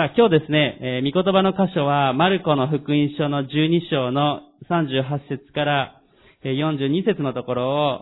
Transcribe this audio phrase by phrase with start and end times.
[0.00, 6.00] さあ、今日ですね、えー、御言葉の箇所は、マルコの福音書の12章の38節から
[6.42, 8.00] 42節のところを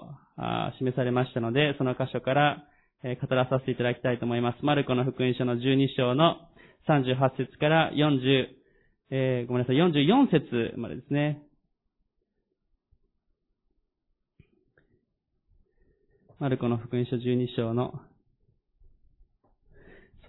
[0.78, 2.62] 示されましたので、その箇所から、
[3.02, 4.64] え、語らさせていただきたいと思います。
[4.64, 6.36] マルコの福音書の12章の
[6.88, 8.46] 38節から40、
[9.10, 11.42] えー、ごめんなさい、44節までですね。
[16.38, 18.00] マルコの福音書12章の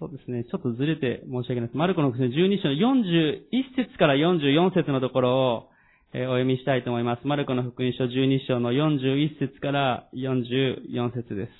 [0.00, 0.44] そうですね。
[0.44, 1.76] ちょっとずれて申し訳ないです。
[1.76, 5.68] マルコの福音書12章の41節から44節のところを、
[6.14, 7.26] えー、お読みしたいと思います。
[7.26, 11.50] マルコの福音書12章の41節から44節です。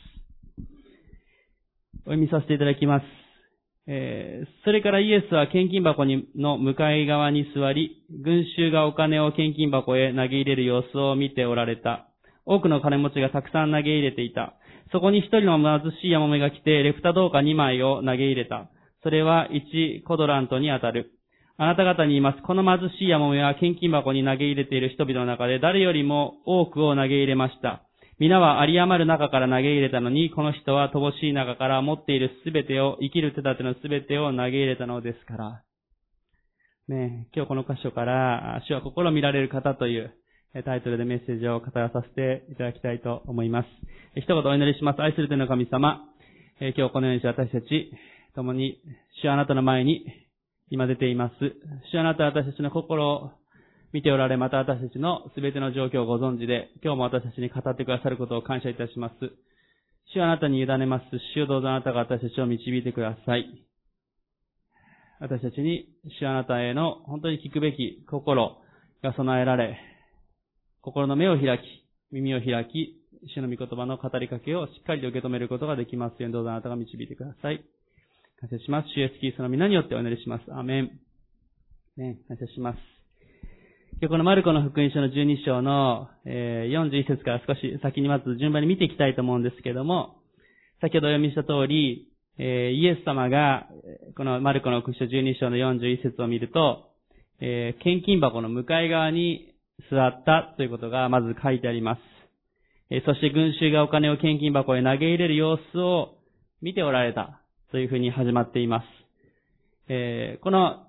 [2.06, 3.04] お読みさせていただきます。
[3.86, 12.08] えー、それからイエスは献金箱にの向かい側に座り、群衆がお金を献金箱へ投げ入れる様子を見ておられた。
[12.46, 14.54] 多くの金持ちがたくさん投げ入れていた。
[14.92, 18.68] そこに一人の貧しいヤモメが来て、レプタ銅貨2枚を投げ入れた。
[19.02, 21.12] それは1コドラントに当たる。
[21.56, 22.42] あなた方に言います。
[22.42, 27.82] この貧しいヤモメは献金箱に投げ入れている人々の中で誰よりも多くを投げ入れました。
[28.18, 35.62] 皆は有り余る中から投げ入れたのに、この人は乏しい中から持っているすべてを、生きる手立てのすべてを投げ入れたのですから。
[36.88, 40.12] ね今日この箇所から、主は心見られる方という、
[40.52, 43.68] タイトルでメッセージを語らさせていただきたいと思います。
[44.16, 45.00] 一言お祈りします。
[45.00, 46.04] 愛する天の神様、
[46.60, 47.92] え今日このようにして私たち、
[48.34, 48.80] 共に、
[49.22, 50.04] 主あなたの前に
[50.68, 51.34] 今出ています。
[51.92, 53.30] 主あなたは私たちの心を
[53.92, 59.14] 見ておられ、また私たちの全ての状況をご存知で、今日も私たちに語ってくださることを感謝いたします。
[60.12, 61.04] 主あなたに委ねます。
[61.34, 63.46] 主をどうぞあなたが私たちを導いてください。
[65.20, 65.88] 私たちに
[66.20, 68.58] 主あなたへの本当に聞くべき心
[69.02, 69.78] が備えられ、
[70.82, 71.62] 心の目を開き、
[72.12, 72.96] 耳を開き、
[73.34, 77.62] 主の御言葉の語りかけをしっかりと受け止めることができますように、どうぞあなたが導いてください。
[78.40, 78.88] 感謝します。
[78.94, 80.44] 主イエスキリストの皆によってお祈りします。
[80.52, 80.90] アメン。
[81.98, 82.78] ね、感謝します。
[84.00, 90.16] 今日このマルコの福音書の12章の、えー、41節から少し先にまず順番に見ていきたいと思うんですけども、
[90.80, 93.68] 先ほどお読みした通り、えー、イエス様が、
[94.16, 96.88] このマルコの福音書12章の41節を見ると、
[97.42, 99.49] えー、献金箱の向かい側に
[99.90, 102.00] 座ったということがまず書いてあります。
[102.90, 106.18] えそして群衆がお金を献金箱へ投げ入れる様子を
[106.60, 108.86] 見ておられたというふうに始まっています。
[109.88, 110.86] えこの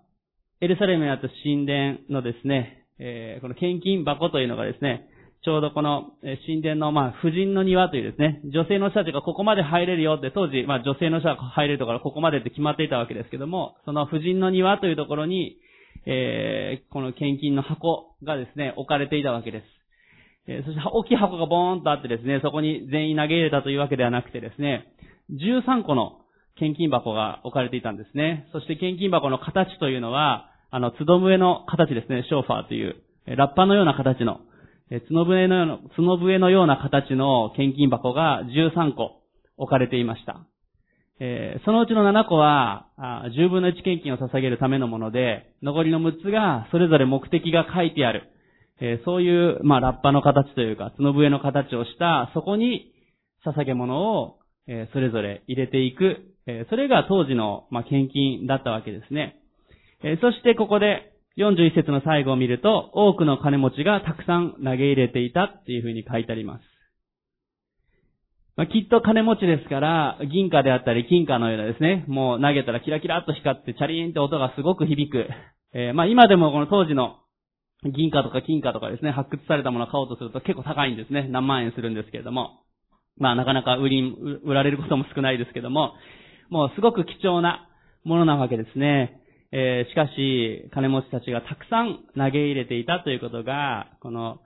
[0.61, 5.09] エルサレムにあった神殿のですねえ、この献金箱というのがですね、
[5.43, 6.11] ちょうどこの
[6.45, 15.57] 神殿の、まあ、婦人の庭というですね、女性の人たちがここまで入れるよって、当時、まあ、女性の人が入れるところここまでって決まっていたわけですけども、その婦人の庭というところに、
[16.05, 19.65] えー、この献金の箱がですね、置かれていたわけです。
[20.47, 24.87] えー、そして大きい箱がボーンとあってですね、そこに全員投げ入れたというわけではなくてですね、
[25.31, 26.21] 13個の
[26.57, 28.47] 献金箱が置かれていたんですね。
[28.51, 32.95] そして献金箱の形というのは、あの、角笛の形ですね、ショーファーという、
[33.27, 34.39] ラッパのような形の、
[35.07, 39.21] 角笛のような、角笛のような形の献金箱が13個
[39.57, 40.41] 置かれていました。
[41.19, 48.29] えー、そのうちの7個は、10分の1献金を捧げるためのもので、残りの6つが、それぞれ目的が書いてある。
[48.79, 52.91] えー、そういう、まあ、ラッパの形というか、角笛の形をした、そこに、
[53.45, 56.27] 捧げ物を、えー、それぞれ入れていく。
[56.47, 59.37] えそれが当時の、まあ、献金だったわけですね。
[60.03, 66.70] えそしてここで、41節の最後を見ると、多くの金持ちがたくさん投げ入れていたっていうふうに書いてあります。
[68.57, 75.25] まあ、きっと金持ちですから、銀貨であったり金貨のようなですね、もう投げたらキラキラっと光ってチャリーンって音がすごく響く。
[75.73, 77.19] えー、まあ今でもこの当時の
[77.83, 81.27] 銀貨とか金貨とかですね、発掘されたものを買おうとすると結構高いんですね。
[81.29, 82.61] 何万円するんですけれども。
[83.17, 85.93] まあなかなか売り、売られることも少ないですけども、
[86.49, 87.69] もうすごく貴重な
[88.03, 89.21] ものなわけですね。
[89.53, 94.39] えー、しかし、金持ちたちがたくさん投げ入れていたということが、この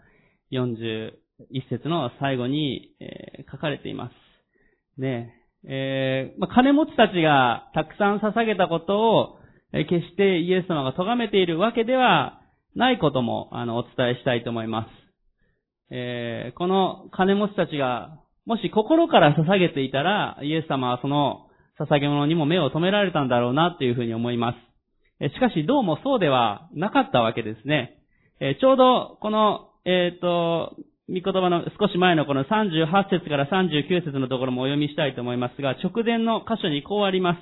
[0.51, 1.11] 40、
[1.51, 5.01] 一節の最後に、えー、書かれています。
[5.01, 5.33] ね
[5.67, 9.39] えー、まあ、金持ちたちがたくさん捧げたことを、
[9.73, 12.41] えー、決してイエス様が咎めているわけでは
[12.75, 14.89] ないことも、あの、お伝えしたいと思います。
[15.91, 21.47] えー、この金持ちたちが、もし心から捧げていたら、イエス様はその
[21.79, 24.53] 捧げ物にも目を止められたんだろうなというふうに思いま
[25.19, 25.33] す。
[25.33, 27.97] しかし、どうもそうではなかったわけですね。
[28.39, 30.75] えちょうど、この、えっ、と、
[31.07, 37.39] 御言葉の少し前のこの38節から39節のところもお読みしたいと思いますが、直前の箇所にこうあります。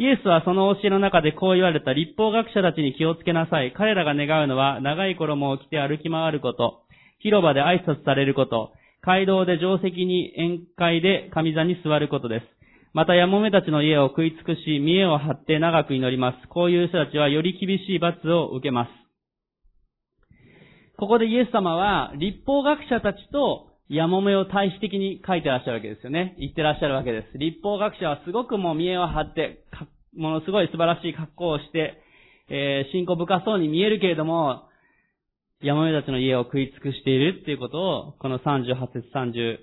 [0.00, 3.72] イエスはその教えの中でこう言われた立法学者たちに気をつけなさい。
[3.76, 6.84] 彼らが願うのは長い衣を着て歩き回ること、
[7.18, 8.70] 広場で挨拶されること、
[9.04, 12.46] 街道で定石に宴会で神座に座ることです。
[12.94, 16.48] また、やもめたちの家を食い尽くし、見栄を張って長く祈ります。
[16.48, 19.01] こういう人たちはより厳しい罰を受けます。
[21.02, 26.36] ここでイエス様は、立法学者たちとやもめを対比的に書いてらっしゃるわけですよね。
[26.38, 27.38] 言ってらっしゃるわけです。
[27.38, 29.64] 立法学者はすごくもう見栄を張って、
[30.16, 32.00] ものすごい素晴らしい格好をして、
[32.50, 34.68] えー、信仰深そうに見えるけれども、
[35.60, 39.58] 山目たちの家を食い尽くしているっていうことを、この38節、30、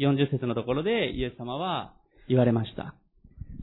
[0.00, 1.94] 40節のところでイエス様は
[2.26, 2.96] 言われました。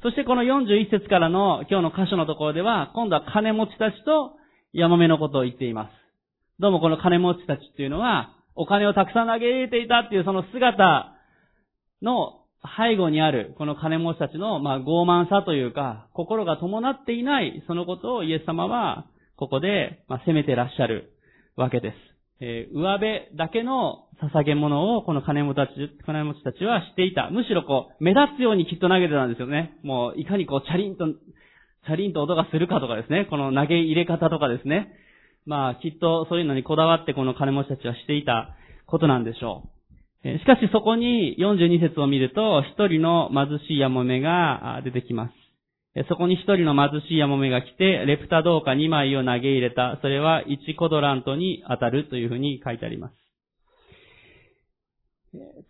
[0.02, 4.38] そしてこの41節からの今日の箇所のところでは、今度は金持ちたちと
[4.72, 6.01] 山目のことを言っています。
[6.62, 11.12] どうもこの金持ちたちっていうのは、お金をたくさん投げ入れていたっていうその姿
[12.04, 12.42] の
[12.78, 21.14] 背後にある、この金持ちたちの、まあ、傲慢さというか、心が伴っていない、そのことをイエス様は、ここで、まあ、責めてらっしゃる
[21.56, 21.96] わけです。
[22.42, 25.72] えー、上辺だけの捧げ物を、この金持ちたち、
[26.06, 27.32] 金持ちたちはしていた。
[27.32, 29.80] むしろこう、目立つようにきっと投げてたんですよね。
[29.82, 33.26] もう、いかにこう、チャリンと、チャリンと音がするかとかですね。
[33.32, 34.94] この投げ入れ方とかですね。
[35.46, 38.56] まあ、きっとそういうのにこだわってこの金持ちたちはしていた
[38.86, 39.82] ことなんでしょう。
[40.24, 45.34] しかしそこに42節を見ると、一人の貧しいヤモメが出てきます。
[46.08, 49.98] そこに一人の貧しいヤモメが来て、レプタ銅貨2枚を投げ入れた。
[50.02, 53.16] それは1コドラントに当たるというふうに書いてあります。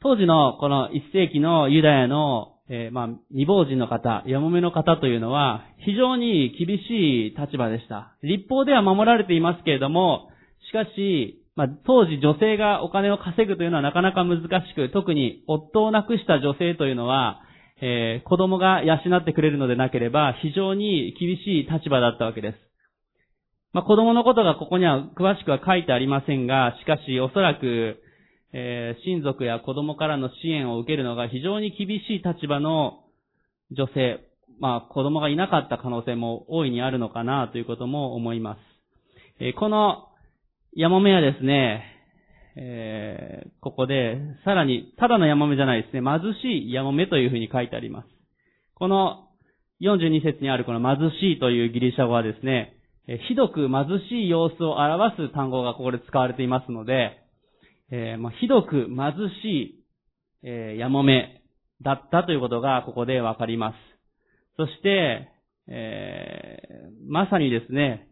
[0.01, 8.15] 当時のこの1世紀のユダヤの、えー、まあ、未亡人の方、ヤモメの方というのは、非常に厳しい立場でした。
[8.23, 10.29] 立法では守られていますけれども、
[10.69, 17.41] しかし、まあ、当時女性がお金を稼ぐというのはなかなか難しく、特に夫を亡くした女性というのは、
[17.81, 22.57] えー、子供が養ってくれるのでなければ非常に厳しい立場だったわけです。
[23.73, 28.01] まあ、子供のことがここには詳しくは書いてありませんが、しかしおそらく、
[28.53, 33.05] えー、親族や子供からの支援を受けるのが非常に厳しい立場の
[33.71, 34.19] 女性、
[34.59, 38.59] まあ、子供がいなかった可能性も大いにあるのかなということも思います。
[39.39, 40.09] えー、この
[40.73, 41.83] ヤモメはですね、
[42.55, 48.07] えー、ここで、さらに、ただのヤモメじゃないですね、貧しいヤモメというふうに書いてあります。
[48.75, 49.29] この
[49.81, 52.77] 42節にあるこの貧しいというギリシャ語はですね、
[53.27, 57.20] ひどく貧しい様子を表す単語がここで使われていますので、
[57.91, 59.83] えー、まあ、ひどく貧しい、
[60.43, 61.43] えー、ヤモメ
[61.81, 63.75] だったということがここでわかります。
[64.57, 65.29] そして、
[65.67, 68.07] えー、まさにですね、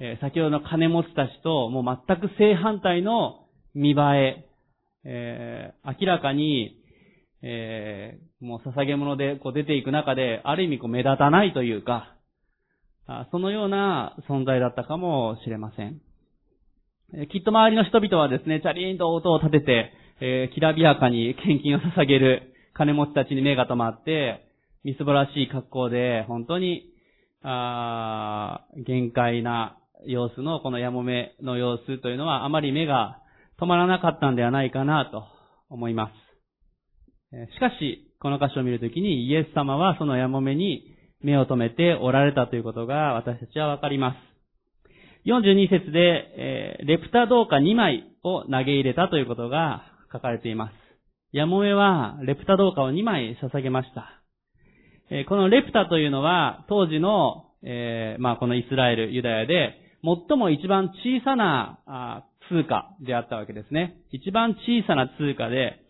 [0.00, 4.48] えー、先ほどの金持ちたちともう全く正反対の見栄え、
[5.04, 6.76] えー、明らかに、
[7.42, 12.16] えー、もう捧げ物でこう出ていく中で、ある意味こう目立たないというか、
[13.30, 16.00] そのような存在だったかもしれません。
[17.32, 24.46] きっと周りの人々はですね、チャリーンと音を立てて、えー、きらびやかに献金を捧げる金持ちたちに目が止まって、
[24.84, 26.86] みすぼらしい格好で、本当に、
[27.42, 33.18] あ限界な様子の、このヤモメの様子というのは、あまり目が
[33.60, 35.24] 止まらなかったんではないかなと
[35.68, 36.12] 思いま
[37.32, 37.54] す。
[37.54, 44.29] しかし、この箇所を見るときに、イエス様はそのヤモメに目を留めておられたということが私たちはわかります。
[45.26, 49.82] 42節で、え、レプタ銅貨2枚を投げ入れたということが
[50.12, 50.72] 書かれています。
[51.32, 54.22] ヤモメはレプタ銅貨を2枚捧げました。
[55.10, 63.96] え、このレプタというのは当時の、え、まあこのイスラエル、ユダヤで最も一番小さな通貨であったわけですね。
[64.10, 65.80] 一番小さな通貨で、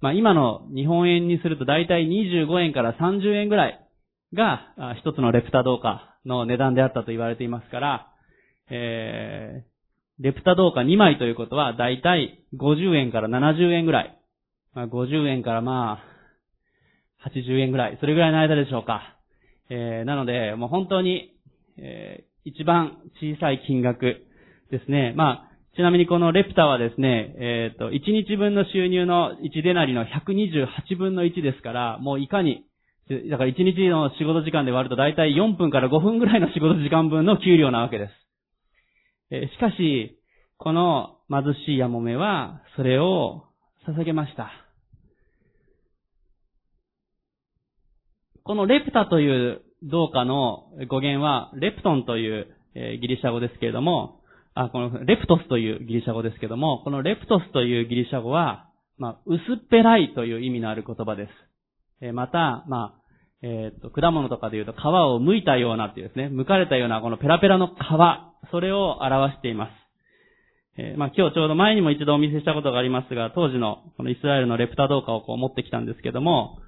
[0.00, 3.80] まあ今の日本円にすると大体25円から30円ぐらい
[4.34, 8.12] が一つのレプタ銅貨の値段であったと言われていますから、
[8.70, 14.18] えー、レプタ銅貨2枚ということは大体50円から70円ぐらい。
[14.74, 16.00] まあ、50円からま
[17.24, 17.98] あ、80円ぐらい。
[18.00, 19.16] それぐらいの間でしょうか。
[19.70, 21.34] えー、なので、もう本当に、
[21.78, 24.22] えー、一番小さい金額
[24.70, 25.12] ですね。
[25.16, 32.64] まあ、ちなみにこのレプタはですね、えっ、ー、と、1日分の収入の1デナリの128分の1ですから、もういかに、
[33.30, 38.25] だから1日の仕事時間で割ると大体4分から5分ぐらいの仕事時間分の給料なわけです。
[39.30, 40.20] しかし、
[40.56, 43.44] この貧しいヤモメは、それを
[43.88, 44.50] 捧げました。
[48.44, 54.20] このレプタというどうかの語源は、レプトンという、ギリシャ語ですけれども、
[54.54, 61.28] あ、このレプトスというギリシャ語ですけれども、このレプトスというギリシャ語は、まあ、薄っぺらいという意味のある言葉で
[62.00, 62.12] す。
[62.12, 63.05] また、まあ、
[63.42, 67.72] えっ、と、果物とかで言うと皮を剥いたようなっていうですね、剥かれたようなこのペラペラの皮、
[68.50, 69.70] それを表しています。
[70.78, 76.58] えー、まあ今日ちょうど前にも一度お見せしたことがありますが、当時のこのイスラエルのレプタ銅貨をこう持ってきたんですけども、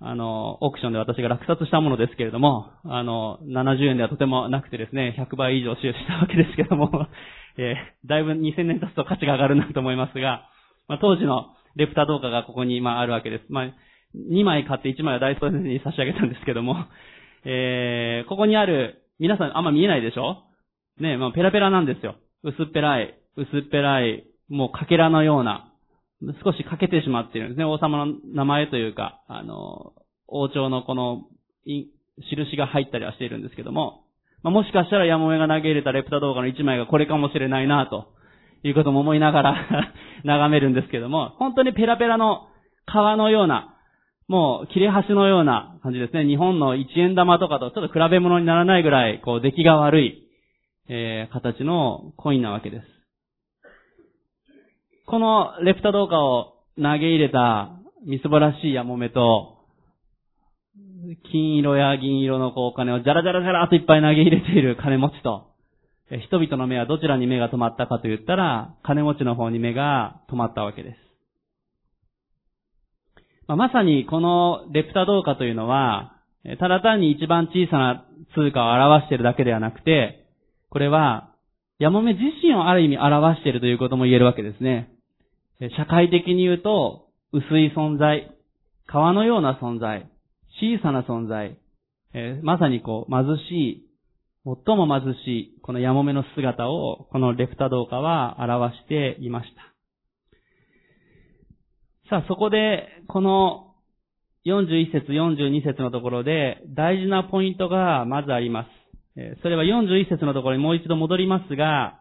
[0.00, 7.06] あの、オークションで私が落札したものですけれども、あの、70円ではとてもなくてですね、100倍以上収支したわけですけども、
[7.56, 10.48] えー、だいぶ2000年経つと価値が上がるなと思いますが、
[10.88, 13.44] まあ、当時のレプタ動画がここに、まあ、あるわけです。
[13.48, 13.72] まあ、
[14.16, 16.76] 2枚買って1枚はダイソーに差し上げたんですけども、
[17.44, 20.38] えー、ここにある、皆さんあんま見えないでしょ？
[21.00, 22.16] ね、まあ、ペラペラなんですよ。
[22.42, 25.68] 薄っぺらい、薄っぺらい、もうかけらのような、
[26.44, 27.64] 少し欠けてしまっているんですね。
[27.64, 29.92] 王様の名前というか、あの、
[30.28, 31.22] 王朝のこの、
[31.64, 34.04] 印が入ったりはしているんですけども、
[34.42, 38.08] まあ、もしかしたらヤモメが投げ入れたレプタ動画の一枚がこれかもしれないな、と
[38.64, 39.66] いうことも思いながら
[40.24, 42.48] 眺めるんですけども、本当にペラペラの
[42.86, 43.71] 皮のような、
[44.28, 46.24] もう切れ端のような感じですね。
[46.24, 50.28] 日本の一円玉とかとちょっと比べ物にならないぐらい、こう出来が悪い、
[50.88, 52.86] えー、形のコインなわけです。
[55.06, 57.72] このレプタ動画を投げ入れた
[58.06, 59.58] みすぼらしいヤモメと、
[61.30, 65.48] 金色や銀色のこうお金をジャラジャラジャラといっぱい投げ入れている金持ちと、
[66.26, 71.11] 人々の目はどちらに目が止まったかと言ったら、金持ちの方に目が止まったわけです。
[73.52, 76.16] まあ、まさにこのレプタ動画というのは、
[76.58, 80.26] ただ単に一番小さな通貨を表しているだけではなくて、
[80.70, 81.34] これは、
[81.78, 84.88] ヤモメ自身をある意味表しているということも言えるわけですね。
[85.76, 88.32] 社会的に言うと、薄い存在、
[88.86, 90.08] 川のような存在、
[90.58, 91.58] 小さな存在、
[92.14, 93.86] えー、まさにこう、貧しい、
[94.44, 99.71] 最も貧しい、このヤモメの姿を、このレプタ動画は表していました。
[102.12, 103.72] さあ、そこで、この
[104.44, 108.66] 41節、42節のところで、大事なポイントがまずありま
[109.16, 109.40] す。
[109.40, 112.00] それは41節のところにもう一度戻りますが、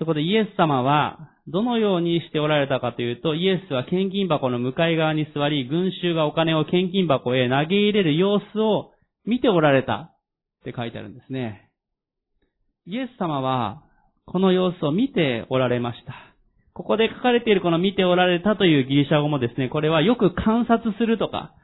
[0.00, 8.94] そこでイエス様は、どのようにしておられたかというと、イエスは献金箱の向かい側に座り、群衆がお金を献金箱へ投げ入れる様子を
[9.26, 10.14] 見ておられたっ
[10.64, 11.70] て書いてあるんですね。
[12.84, 13.84] イエス様は、
[14.24, 16.25] この様子を見ておられました。
[16.76, 21.54] ここで書かれているこの見ておられたというギリシャ語もですね、これはよく観察するとか、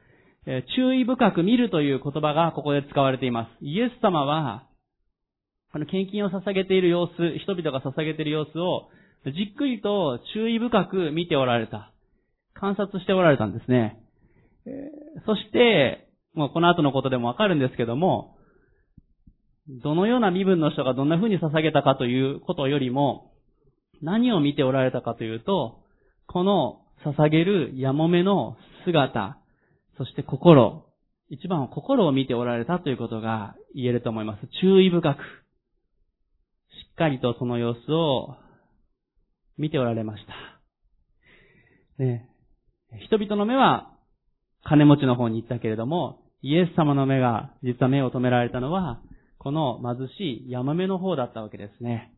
[0.47, 3.65] え注意深く見るという言葉がここで使われています。
[3.65, 4.67] イエス様は、
[5.71, 8.89] この献金を捧げている様子、人々が捧げている様子を
[9.27, 11.93] じっくりと注意深く見ておられた。
[12.55, 13.99] 観察しておられたんですね。
[14.65, 14.71] え
[15.27, 18.39] そして、もうこの後のことでもわかるんですけども、
[19.83, 23.32] どのような身分の人がどんな風に捧げたかということよりも、
[24.03, 25.81] 何を見ておられたかというと、
[26.27, 29.39] この捧げるやもめの姿、
[29.97, 30.87] そして心、
[31.29, 34.41] 一番は心を見ておられたということが言えると思います。
[34.61, 35.21] 注意深く、し
[36.93, 38.37] っかりとその様子を
[39.57, 40.25] 見ておられまし
[41.99, 42.03] た。
[42.03, 42.29] ね、
[43.07, 43.93] 人々の目は
[44.65, 49.01] 金持ちの方に行ったけれども、イエス様の目が、実は目を止められたのは、
[49.39, 52.13] この貧しい山目の方だったわけですね。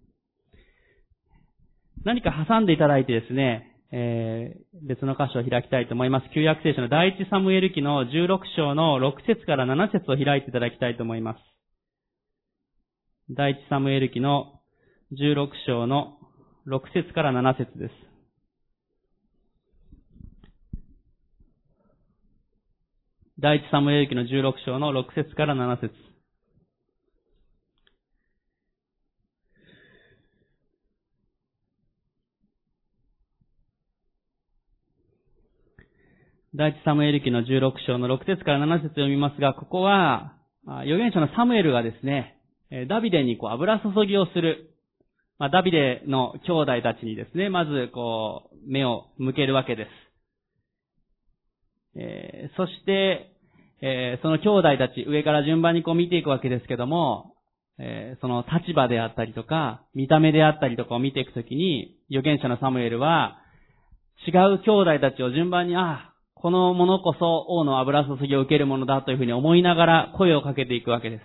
[2.04, 6.26] 何か挟んでいただいてですね、えー、別の箇所を開きたいと思います。
[6.34, 11.38] 旧約聖書の第一サムエル記の16章の6節から7節を開いていただきたいと思います。
[13.30, 14.60] 第一サムエル記の
[15.12, 16.18] 16章の
[16.68, 17.94] 6節から7節です。
[23.40, 26.13] 第一サムエル記の16章の6節から7節
[36.54, 42.38] 第一サムエル記の16章の6節から7節読みますが、ここは、預言者のサムエルがですね、
[42.88, 44.74] ダビデにこう油注ぎをする
[45.38, 49.88] まあ、ダビデの兄弟たちにですね、まず、こう、目を向けるわけです。
[51.96, 53.32] えー、そして、
[53.82, 57.34] えー、その兄弟たち、上から順番にこう見ていくわけですけども、
[57.78, 63.38] えー、その立場であったりとか、見た目であったりとかを見ていくときに、預言者のサムエルは、
[64.28, 66.13] 違う兄弟たちを順番に、ああ、
[66.44, 71.22] この者こそ王の油注ぎを受けるものだというふうに思いながら声をかけていくわけです。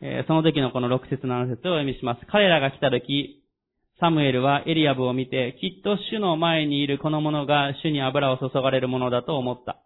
[0.00, 2.26] えその時のこの6節7節をお読みします。
[2.26, 3.44] 彼らが来た時、
[4.00, 9.80] サムエルはエリアブを見て、きっと主の前にいるこの者が主に油を注がれるものだと思った。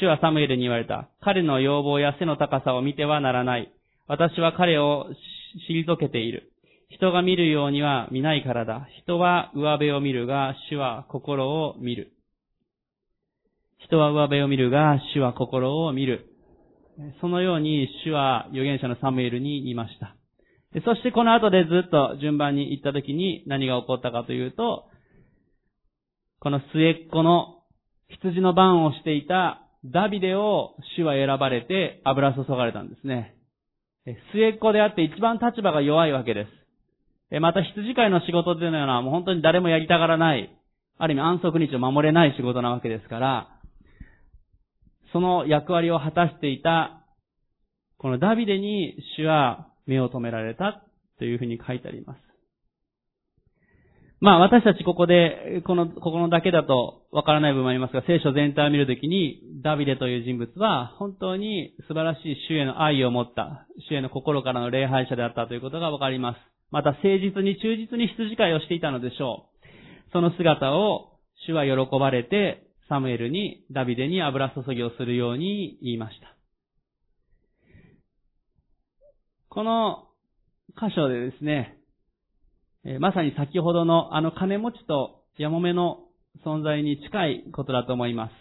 [0.00, 1.08] 主はサムエルに言われた。
[1.20, 3.72] 彼の要望や背の高さを見てはならない。
[4.06, 5.06] 私は彼を
[5.68, 6.52] 退けている。
[6.88, 8.86] 人が見るようには見ないからだ。
[9.02, 12.12] 人は上辺を見るが、主は心を見る。
[13.90, 16.26] 人は上辺を見るが、主は心を見る。
[17.20, 20.14] そのように主は預言者のサムエルに言いました。
[20.84, 24.84] そしてこの後でずっと順番に行った時に何が起こったかというと、
[26.38, 27.64] この末っ子の
[28.08, 33.34] 羊の番をしていたダビデを主は選ばれて油注がれたんですね。
[34.32, 36.46] 末っ子であって一番立場が弱いわけで
[37.30, 37.40] す。
[37.40, 40.56] また羊飼いの仕事というのはもう本当に誰もやりたがらない、
[40.98, 43.59] ある意味安息日を守れない仕事なわけですから、
[45.12, 47.04] その役割を果たしていた、
[47.98, 50.84] このダビデに主は目を留められた
[51.18, 52.30] というふうに書いてあります。
[54.20, 66.38] まあ私たちここで、この、ここのだけだとわからない部分もありますが、聖書全体を見るときに、ダビデという人物は本当に素晴らしい主への愛を持った、主への心からの礼拝者であったということがわかります。
[66.70, 69.46] また誠実に忠実に羊飼いをしていたのでしょ
[70.08, 70.12] う。
[70.12, 71.12] その姿を
[71.46, 76.36] 主は喜ばれて、サムエルに、ダビデに油注ぎをするように言いました。
[79.48, 80.08] この
[80.76, 81.78] 箇所でですね、
[82.98, 86.00] まさに先ほどのあの金持ちとヤモメの
[86.44, 88.32] 存在に近いことだと思います。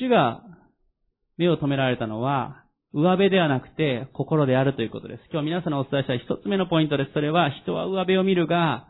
[0.00, 0.42] 主が
[1.36, 5.22] 目を止められたのは、上辺ではなくて心であるということです。
[5.32, 7.12] 今日皆さんのお伝えした一つ目のポイントです。
[7.14, 8.86] それは人は上辺を見るが、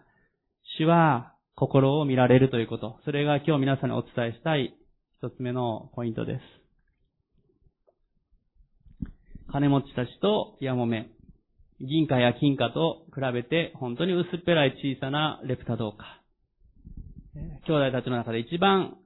[0.79, 2.99] 主は心を見られるということ。
[3.07, 4.75] それが今日皆さんにお伝えしたい
[5.23, 6.41] 一つ目のポイントです。
[9.53, 11.11] 金持ちたちとヤモメ。
[11.81, 16.21] 銀貨や金貨と比べて本当に薄っぺらい小さなレプタ銅貨。
[17.69, 18.97] 兄弟たちの中で一番、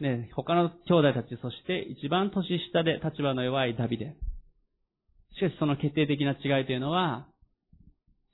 [0.00, 4.16] ね、他の兄弟たち、そして一番年下で立場の弱いダビデ。
[5.32, 7.26] しかしその決定的な違いというのは、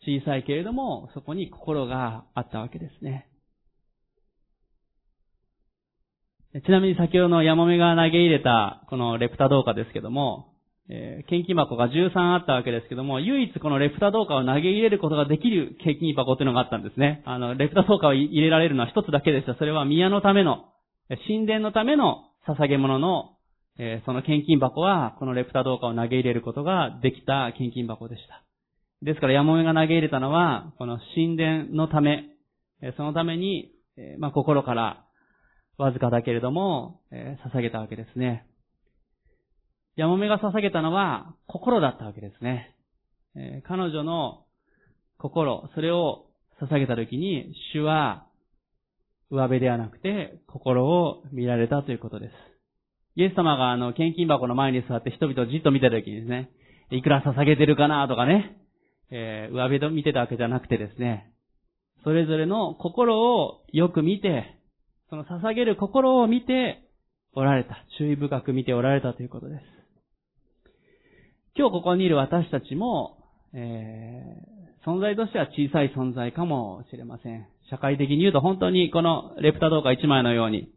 [0.05, 3.30] 小さいけれども、そこに心があったわけですね。
[6.53, 10.51] ちなみに先ほどのヤモメが投げ入れた、このレプタ銅貨ですけども、
[10.89, 17.23] えー、献金箱が13あったわけですけども、唯一このレプタ銅貨を投げ入れることができる献金箱っていうのがあったんですね。
[17.25, 19.55] あの、レプタ銅貨を入れられるのは一つだけでした。
[19.55, 20.65] それは宮のための、
[21.29, 23.37] 神殿のための捧げ物の、
[23.79, 28.43] えー、その献金箱は、このレプタ銅貨を投げ入れることができた献金箱でした。
[29.03, 32.25] ですから、ヤモメが投げ入れたのは、この神殿のため、
[32.97, 33.71] そのために、
[34.19, 35.05] まあ、心から、
[35.81, 38.47] わずかだけれども、え捧げたわけですね。
[39.97, 42.75] ヤモメが捧げたのは心だったわけですね。
[43.35, 44.45] えー、彼女の
[45.19, 46.27] 心、それを
[46.61, 48.27] 捧げたときに、主は
[49.31, 52.33] 上辺ではなくて心を見られたということです。
[53.17, 56.51] イエス様があの、献金箱の前に座って人々をじっと見たときにですね、
[56.91, 58.57] いくら捧げてるかなとかね、
[59.11, 61.33] えー、上辺を見てたわけじゃなくてですね、
[62.05, 64.60] それぞれの心をよく見て、
[65.11, 66.89] その捧げる心を見て
[67.35, 67.85] おられた。
[67.99, 69.63] 注意深く見ておられたということです。
[71.57, 73.19] 今日ここにいる私たちも、
[73.53, 77.45] えー、存在としては小さい存在かもしれません。
[77.71, 80.71] 社会的に言うと本当にこのレプタ動画1枚のように、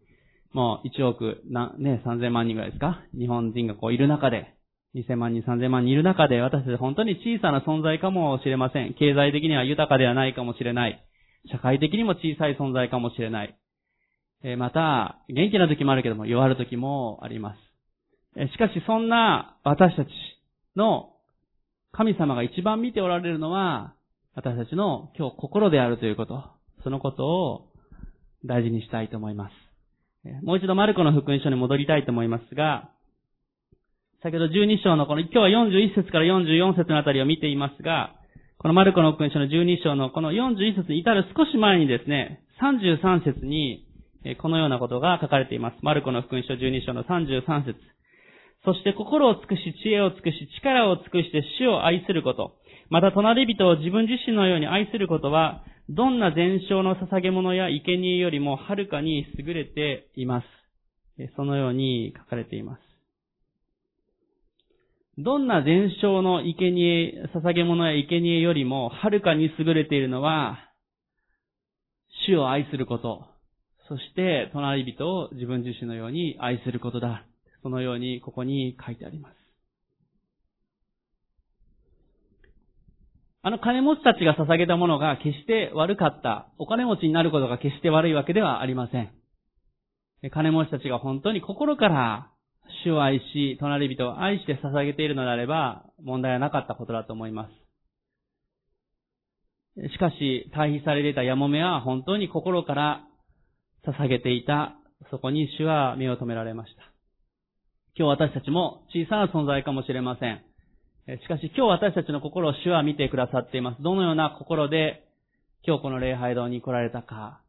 [0.52, 3.04] もう1億な、ね、3000万人ぐらいですか？
[3.16, 4.56] 日本人がこういる中で、
[4.96, 8.96] 2000万人、3000万人いる中で、私たち本当に小さな存在かもしれません。
[8.96, 11.04] 経済的には豊かではないかもしれない。
[11.52, 13.56] 社会的にも小さい存在かもしれない。
[14.44, 17.56] えまた、元気な時もあるけども、弱る時もありま
[18.36, 18.52] す。
[18.52, 20.10] しかし、そんな私たち、
[20.76, 21.12] の
[21.92, 23.94] 神様が一番見ておられるのは、
[24.36, 26.44] 私たちの今日心であるということ、
[26.84, 27.68] そのことを
[28.46, 29.54] 大事にしたいと思います。
[30.44, 32.90] もう一度マルコの福音書に戻りたいと思いますが、
[34.24, 38.16] 先ほど12章のこの、今日は41節から44節のあたりを見ていますが、
[38.58, 43.86] このマルコの福音書の12章のこの41節に至る少し前にですね、33節に
[44.42, 45.78] このようなことが書かれています。
[45.82, 47.76] マルコの福音書12章の33節
[48.66, 52.56] そして心を尽くし、知恵を尽くし、力を尽くして死を愛すること。
[52.90, 60.46] また隣人を自分自身のように愛することは、どんな全焼の捧げ物や生贄よりもはるかに優れています。
[61.36, 62.82] そのように書かれています。
[65.18, 70.58] どんな全焼の生贄、捧げ物や生贄よりもはるかに優れているのは、
[72.26, 73.33] 主を愛すること。
[73.88, 77.26] そして隣人を自分自身のように愛することだ。
[77.62, 79.36] そのようにここに書いてあります。
[83.46, 89.12] あの金持ちたちが捧げたものが決して悪かった、お金持ちになることが決して悪いわけではありません。
[90.32, 92.32] 金持ちたちが本当に心から
[92.86, 97.50] 主を愛し、隣人を愛して捧げているのであれば、問題はなかったことだと思いま
[99.76, 99.92] す。
[99.92, 103.04] しかし、対比されていたヤモメは本当に心から
[103.86, 104.76] 捧げていた、
[105.12, 106.84] そこに主は目を留められました。
[107.96, 110.42] 今日私たちも小さな存在かもしれません。
[111.20, 113.84] しかし今日私たちの心を主は見てくださっています。
[113.84, 115.04] どのような心で
[115.66, 117.42] 今日この礼拝堂に来られたか、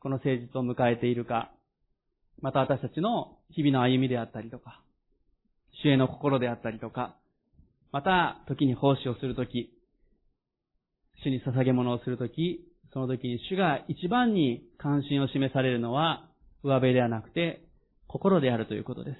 [0.00, 1.50] この誠実を迎えているか、
[2.40, 4.82] また私たちの日々の歩みであったりとか、
[5.82, 7.16] 主への心であったりとか、
[7.92, 9.72] また、時に奉仕をするとき、
[11.24, 16.28] 主に捧げ物をするとき、その時に主が一番に関心を示されるのは、
[16.62, 17.62] 上辺ではなくて、
[18.08, 19.16] 心であるということです。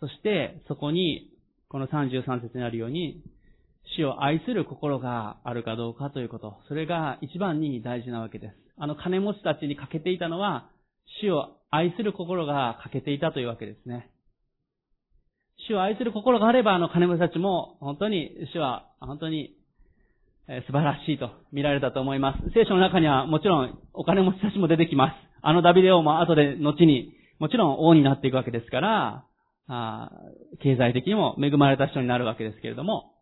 [0.00, 1.30] そして、そこに、
[1.68, 3.22] この33節にあるように、
[3.96, 6.56] 死を愛する心があるかどうかということ。
[6.68, 8.54] それが一番に大事なわけです。
[8.78, 10.70] あの金持ちたちに欠けていたのは、
[11.20, 14.10] 死を愛する心が欠けていたというわけですね。
[15.68, 19.55] 死を愛する心があれば、あの金持ちたちも、本当に死は、本当に、
[20.46, 22.50] 素晴らしいと見られたと思います。
[22.54, 25.14] 聖書の中にはもちろんお金持ちたちも出てきます。
[25.42, 29.24] あのダビデ王も後で後に、もちろん王になっていくわけですから、
[30.62, 33.12] 経済的にも恵まれた人になるわけですけれども、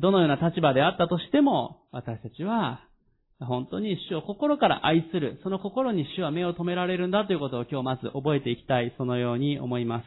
[0.00, 2.80] どのような立場であったとしても、私たちは、
[3.40, 10.04] 本当に主を心から愛する、その心に主は目を留められるんだということを今日まず覚えていきたい、そのように思います。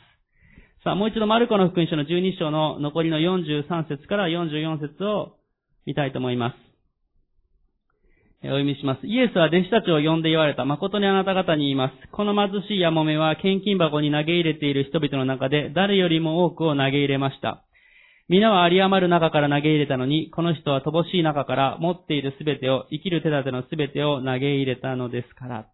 [0.85, 5.34] さあ、もう一度マルコの福音書の12章の残りの43節から44節を
[5.85, 6.65] 見たいと思います。
[8.43, 9.07] お読みします。
[9.07, 10.65] イエスは弟子たちを呼んで言われた。
[10.65, 11.93] 誠にあなた方に言います。
[12.11, 17.63] この貧しいヤモメは献金箱に投げ入れている人々の中で誰よりも多くを投げ入れました。
[18.27, 25.67] 皆は有り余る中から投げ入れたのに、この人は乏しい中から持っているすべてを、生きる手立てのすべてを投げ入れたのですから。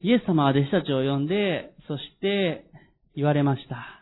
[0.00, 2.66] イエス様は弟子たちを呼んで、そして
[3.16, 3.97] 言われました。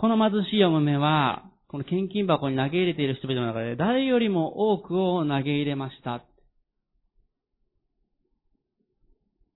[0.00, 6.24] この貧しいお豆は、この献金箱に投げ入れている人々の中で、誰よりも多くを投げ入れました。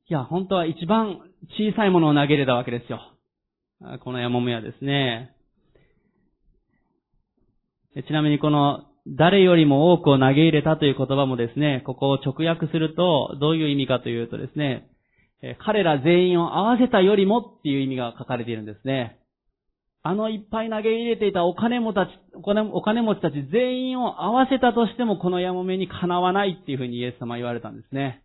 [0.07, 1.19] いや、本当は一番
[1.57, 3.01] 小さいものを投げ入れたわけですよ。
[4.05, 5.35] このヤモメはですね。
[8.07, 14.91] ちなみにこの、誰よりも多くを投げ入れたという言葉もですね、ここを直訳すると、どういう意味かというとですね、
[15.65, 19.21] 彼ら全員を合わせたよりもっていう意味が書かれているんですね。
[20.07, 28.23] あのいっぱい投げ入れていたお金持たち、お金お金持ちたち全員を合わせたとしてもこのヤモメにかなわないっていうふうにイエス様言われたんですね。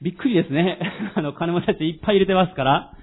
[0.00, 0.78] びっくりですね。
[1.16, 2.96] あの、金持ちたちいっぱい入れてますから、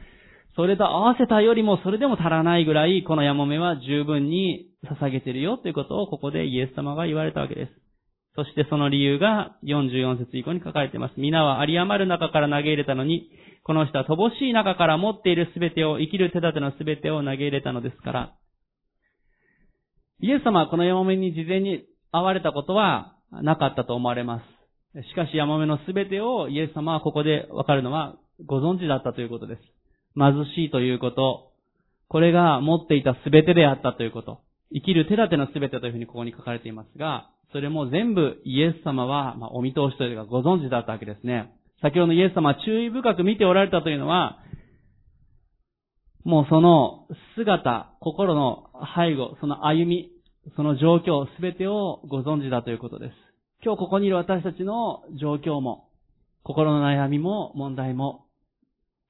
[0.55, 7.71] それと合わせたよりもそれでも足らないぐらい、このヤモメは十分に捧げてるよということをここでイエス様が言われたわけです。
[8.35, 11.13] そしてその理由が44節以降に書かれています。
[11.17, 13.29] 皆は有り余る中から投げ入れたのに、
[13.63, 18.35] この人は乏しい中から持っているすべてを、生きる手立てのすべてを投げ入れたのですから。
[20.19, 24.41] イエス様はこのヤモメに事前に会われたことはなかったと思われま
[24.93, 25.03] す。
[25.09, 29.61] しかし、ヤモメのすべてをイエス様はここでわかるのはご存知だったということです。
[30.15, 31.51] 貧しいということ、
[32.09, 34.41] これが持っていたすべてであったということ、
[34.73, 41.53] 生きる手立てのすべてというふうにここに書かれていますが、それも全部イエス様は、まあ、お見通しというかご存知だったわけですね。
[41.81, 44.39] 先ほどのイエス様は注意深く見ておられたというのは、
[46.23, 50.11] もうその姿、心の背後、その歩み、
[50.55, 53.13] その状況すべてをご存知だということです。
[53.63, 55.89] 今日ここにいる私たちの状況も、
[56.43, 58.25] 心の悩みも問題も、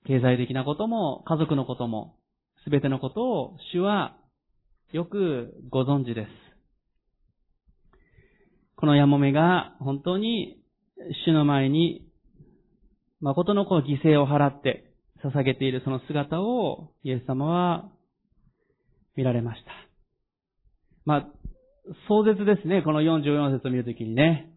[0.07, 2.15] 経済的なことも、家族のことも、
[2.63, 4.15] すべてのことを主は
[4.91, 6.29] よくご存知です。
[8.75, 10.57] このヤモメが本当に
[11.25, 12.10] 主の前に
[13.21, 14.91] 誠のこう犠牲を払って
[15.23, 17.89] 捧げているその姿をイエス様は
[19.15, 19.71] 見られました。
[21.05, 21.27] まあ、
[22.07, 24.47] 壮絶ですね、この44節を見るときにね。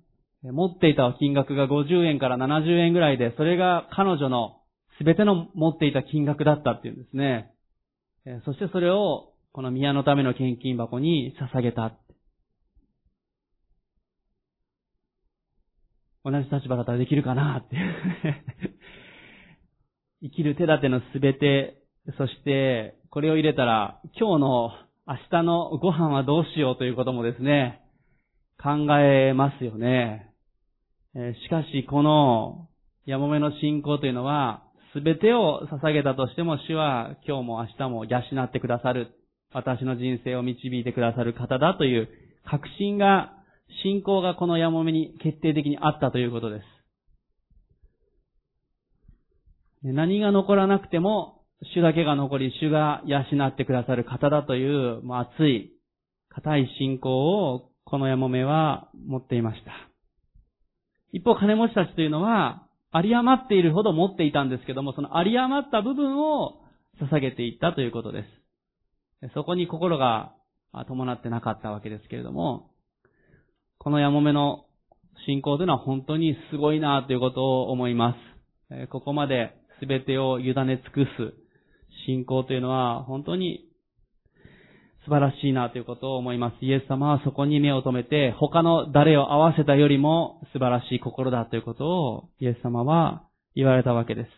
[0.43, 4.61] 持っていた金額が50円から70円ぐらいで、それが彼女の
[5.03, 7.51] 全ての持っていた金額だったっていうんですね。
[8.45, 11.97] そしてそれをこの宮のための献金箱に捧げた。
[16.25, 17.77] 同じ立場だったらできるかなって
[20.23, 21.77] 生きる手立てのすべて、
[22.17, 24.71] そしてこれを入れたら今日の
[25.07, 27.83] 明日のご飯はどうしようということもですね、
[28.63, 30.31] 考えますよね。
[31.15, 32.69] しかし、この、
[33.05, 34.63] ヤモメの信仰というのは、
[34.95, 39.09] すべてを捧げたとしても、主は今日も明日も養ってくださる。
[39.53, 42.09] 私の人生を導いてくださる方だという
[42.47, 43.34] 確信が、
[43.83, 46.65] 信仰がこのヤモメに決定的にあったということです。
[49.83, 51.43] 何が残らなくても、
[51.75, 55.73] 主だけが残り、主が養ってくださる方だという、まあ、熱い、
[56.31, 57.11] 固い信仰
[57.53, 59.73] を、このヤモメは持っていました。
[61.13, 66.63] 一方、金持ちたちというのは、有り余っているほど持っていたんですけども、その有り余った部分を
[67.01, 68.25] 捧げていったということで
[69.23, 69.33] す。
[69.35, 70.35] そこに心が
[70.87, 72.71] 伴ってなかったわけですけれども、
[73.85, 74.65] このヤモメの
[75.27, 78.17] 信仰というのは本当にすごいなということを思いま
[78.71, 78.89] す。
[78.89, 79.53] ここまで
[79.87, 81.35] 全てを委ね尽くす
[82.07, 83.69] 信仰というのは本当に
[85.05, 86.65] 素晴らしいなということを思います。
[86.65, 94.31] イエス様はそこに目を留めて、他の誰を合わせたよりも素晴らしい心だということをイエス様は言われたわけです。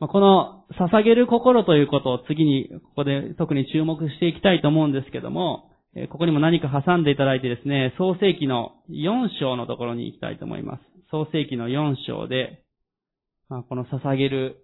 [0.00, 5.68] この捧げる心ということを次にここで特に注目していきたいと思うんですけども、
[6.10, 10.80] ここにも何か挟んでいただいてですね、創世記の4章のところに行きたいと思います。
[11.10, 12.62] 創世記の4章で、
[13.48, 14.56] この捧げる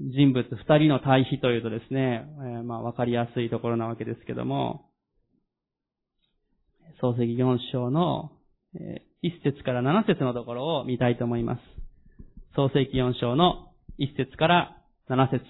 [0.00, 4.90] 人物二人の対比というとですね、えー、まあわかりやすいところなわけですけども、
[7.00, 8.32] 創世記4章の
[9.22, 11.60] 1節から7節のところを見たいと思います。
[12.56, 13.68] 創世記4章の
[14.00, 14.76] 1節から
[15.08, 15.44] 7節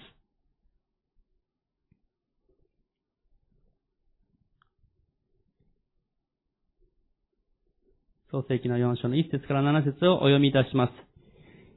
[8.37, 10.92] 創世記の4章の1節から7節をお読みいたします。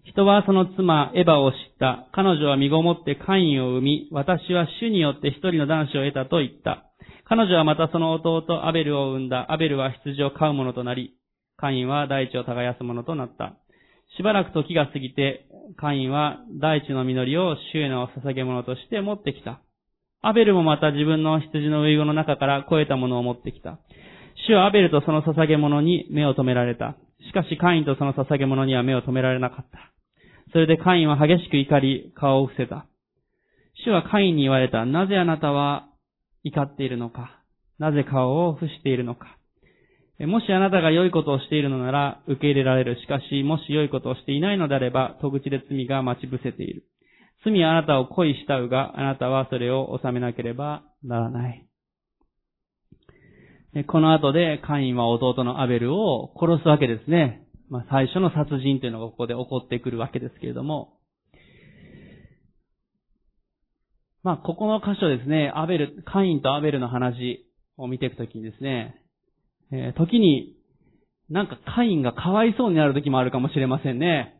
[0.03, 2.09] 人はその妻、エヴァを知った。
[2.11, 6.91] 彼女は身ごもってカインを生み、私は主によって一人の男子を得たと言った。
[7.23, 9.53] 彼女はまたその弟アベルを生んだ。
[9.53, 11.15] アベルは羊を飼う者となり、
[11.55, 13.55] カインは大地を耕す者となった。
[14.17, 15.45] しばらく時が過ぎて、
[15.77, 19.61] カインは大地の実りを主への捧げ物として持ってきた。
[20.21, 23.79] アベルもまた自分の羊の遺語の中から超えたものを持ってきた。
[24.47, 26.95] 主はアベルとその捧げ物に目を留められた。
[27.27, 29.91] しかしカインとその捧げ物には目を留められなかった。
[30.51, 32.85] それでカインは激しく怒り、顔を伏せた。
[33.85, 34.85] 主はカインに言われた。
[34.85, 35.89] なぜあなたは
[36.43, 37.43] 怒っているのか？
[37.77, 39.37] なぜ顔を伏しているのか？
[40.19, 42.99] もしあなたが良いことをしているのなら受け入れられる。
[42.99, 46.83] しかし、もし良いことをしていないのであれば、戸口で罪が待ち伏せている。
[47.45, 51.68] 罪はあなたを恋したうが、あなたはそれを収めなければならない。
[53.87, 57.45] この後でカインは弟のアベルを殺すわけですね。
[57.69, 60.97] まあ、最初の殺人というのがここで起こってくるわけですけれども、
[64.23, 67.45] まあ、ここの箇所ですね、アベル、カインとアベルの話
[67.77, 68.95] を見ていくときにですね、
[69.71, 70.55] えー、時に、
[71.29, 74.35] なんかカインがかわいそうになる時もあるかもしれませんね。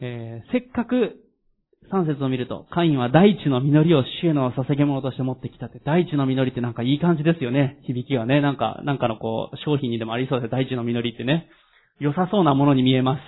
[0.00, 1.16] えー、せっかく
[1.92, 7.78] 3節を見ると、カインは大地の実りを主への捧げ物として持ってきたって、大地の実りってなんかいい感じですよね。
[7.86, 11.48] 響きはね、なんか、なんかのこう、商品にでもありそうで、大地の実りってね。
[11.98, 13.20] 良さそうなものに見えます。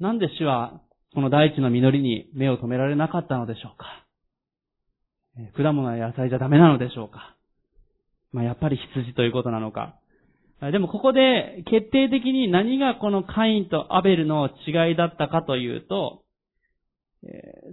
[0.00, 0.80] なんで主は、
[1.14, 4.06] この大地の実りに目を留められなかったのでしょうか？
[5.56, 7.36] 果物や野菜じゃダメなのでしょうか？
[8.32, 9.96] まあ、やっぱり羊ということなのか。
[10.72, 16.22] でもここで決定的に何がこのカインとアベルの違いだったかというと、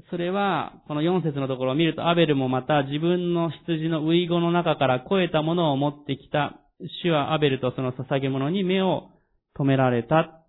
[0.10, 6.60] それは、この4節のところを見ると、アベルもまた自分の羊の遺語の中から超えたものを持ってきた。
[7.04, 9.10] 主はアベルとその捧げ物に目を
[9.58, 10.44] 止められた。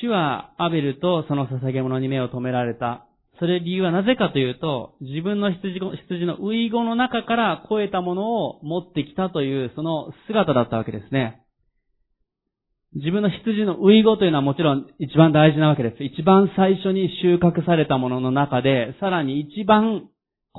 [0.00, 3.06] 主はアベルとその捧げ物に目を止められた。
[3.40, 11.42] それ理由はなぜかというと、自分の羊羊の遺語の中から超えたものを持ってきたというその姿だったわけですね。
[12.94, 16.04] 自分の羊の遺語というのはもちろん一番大事なわけです。
[16.04, 20.08] 一番最初に収穫されたものの中で、さらに一番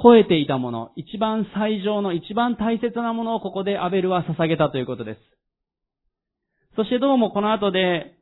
[0.01, 5.19] 超えていたもの、一番最上の一番大切なものをここでアベルは捧げたということです。
[6.75, 8.15] そしてどうもこの後で、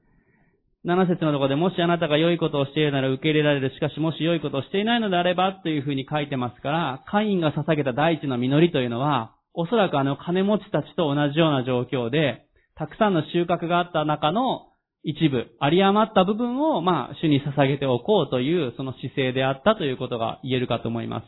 [0.85, 3.71] 7節のところでもしあなたが良いことをしているなら受け入れられる。
[3.71, 12.46] しかしもし良いことをしていないのであればというふうに書いてますから、カインが捧げた大地の実りというのは、おそらくあの金持ちたちと同じような状況で、
[12.77, 14.67] たくさんの収穫があった中の
[15.03, 21.25] 一部、有り余った部分を、まあ、主に捧げておこうという、その姿勢であったということが言えるかと思います。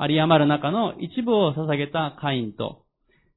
[0.00, 2.84] 有り余る中の一部を捧げたカインと、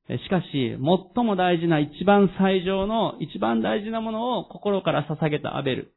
[0.09, 0.77] しかし、
[1.15, 5.93] 最も大事な一番最上の一番大事なものを心から捧げたアベル。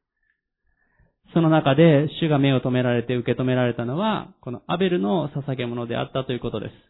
[1.33, 6.90] その中で主が目を留められて受け止められたのは、このアベルの捧げ物であったということです。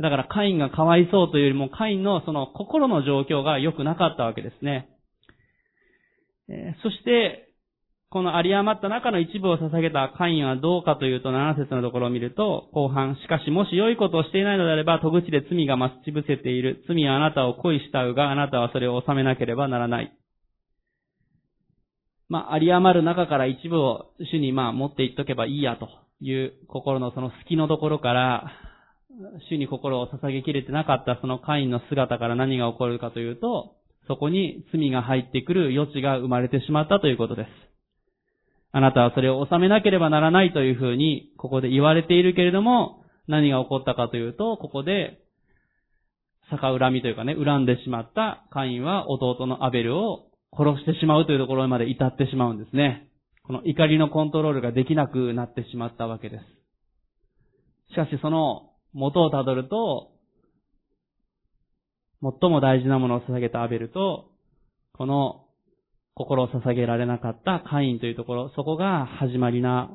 [0.00, 4.88] だからカインがかわいそうというよりも、カインのその心の状況が良くなかったわけですね。
[6.48, 7.48] えそして、
[8.12, 16.84] この有り余った中の一部を捧げたカインはどうかというと、7節のところを見ると、後半、しかしもし良いことをしていないのであれば、戸口で罪が待ち伏せている。
[16.86, 20.12] 罪はあなたを恋したうが、あなたはそれを収めなければならない。
[22.28, 25.88] まあ、有り余る中から一部を主にまあ持っていっとけばいいやと
[26.20, 28.52] いう心のその隙のところから、
[29.50, 33.76] 主に心を捧げきれてなかったそのカインの姿から何が起こるかというと、
[34.08, 37.48] そこに罪が入ってくる余地が生まれてしまったということです。
[38.72, 45.18] あなたはそれを収めなければならないというふうに、ここで言われているけれども、何が起こったかというと、ここで、
[46.50, 53.08] 逆恨みというかね、恨んでしまったカインは弟のアベルを殺してしまうというところまで至ってしまうんですね。
[53.44, 56.44] この怒りのコントロールができなくなってしまったわけです。
[57.92, 60.10] しかしその元をたどると、
[62.22, 64.30] 最も大事なものを捧げたアベルと、
[64.92, 65.46] この
[66.14, 69.90] 心を捧げられなかったカインというところ、そこが始まりな、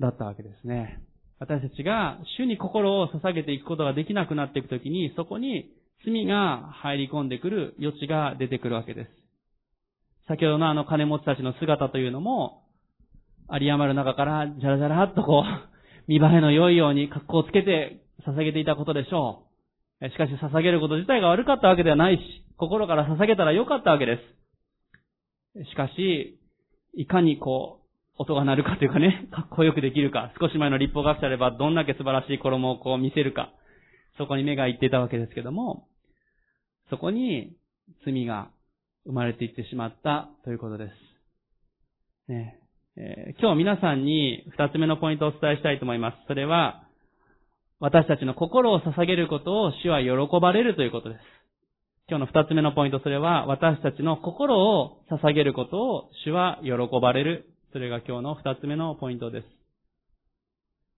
[0.00, 1.02] だったわけですね。
[1.38, 5.70] 私たちが主に心を捧げていくことができなくなっていくときに、そこに
[6.04, 9.10] 罪が入り込んでくる余地が出てくるわけです。
[10.28, 12.62] 先ほどのあの金持ちたちの姿というのも、
[13.50, 15.70] 有り余る中からじゃらじゃらっとこう、
[16.08, 19.44] 見栄えの良いように格好をつけて捧げていたことでしょ
[20.02, 20.08] う。
[20.08, 22.20] しかし捧げること自体が悪かったわけではないし、
[22.56, 24.18] 心から捧げたら良かったわけで
[25.54, 25.70] す。
[25.70, 26.38] しかし、
[26.94, 33.52] いかにこう、音が鳴るかというかね、 かっこよくできるか、少し前の立法学者であればどんだけ素晴らしい衣をこう見せるか、
[34.18, 35.86] そこに目がいっていたわけですけども、
[36.90, 37.56] そこに
[38.04, 38.50] 罪が
[39.06, 42.30] 生まれていってしまったということです。
[42.30, 42.58] ね
[42.96, 46.18] えー、今日皆さんに二つ目のポイントをお伝えしたいと思います。
[46.26, 46.84] それは、
[47.80, 51.20] 私たちの心を捧げることを主は喜ばれるということです。
[52.10, 57.48] 今日の二つ目のポイント、それは私たちの心を捧げることを主は喜ばれる。
[57.72, 59.46] それが今日の二つ目のポイントです。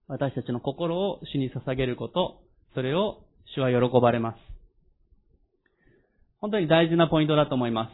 [0.09, 2.41] 私たちの心を主に捧げること、
[2.73, 3.23] それを
[3.55, 4.37] 主は喜ばれます。
[6.41, 7.91] 本当に大事なポイントだと思いま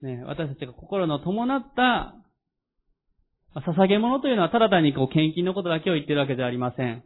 [0.00, 0.06] す。
[0.06, 2.14] ね、私たちが心の伴った
[3.60, 7.02] 捧げ物というのはただ単にこう献金のことだけを言ってるわけではありません。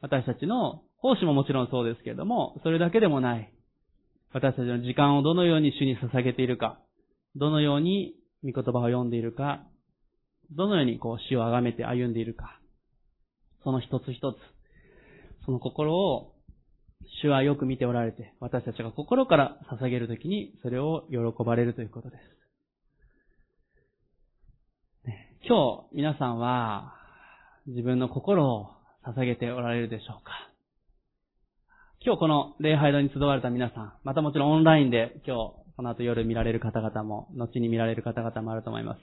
[0.00, 3.52] 私たちの奉仕ももちろんそうですけれども、それだけでもない。
[4.32, 6.78] 私たちの時間をどのように主に捧げているか、
[7.36, 9.64] どのように御言葉を読んでいるか、
[10.56, 12.60] どのようにこう死を崇めて歩んでいるか、
[13.64, 14.36] その一つ一つ、
[15.44, 16.34] その心を
[17.22, 22.37] 主はよく見ておられて、私たちが心から捧げるときにそれを喜ばれるということです。
[25.46, 26.94] 今日皆さんは
[27.66, 28.70] 自分の心を
[29.06, 30.32] 捧げておられるでしょうか？
[32.04, 39.00] 今日この礼拝堂に集われた皆さん、またもちろんオンラインで今日この後夜見られる方々も、後に見られる方々もあると思います。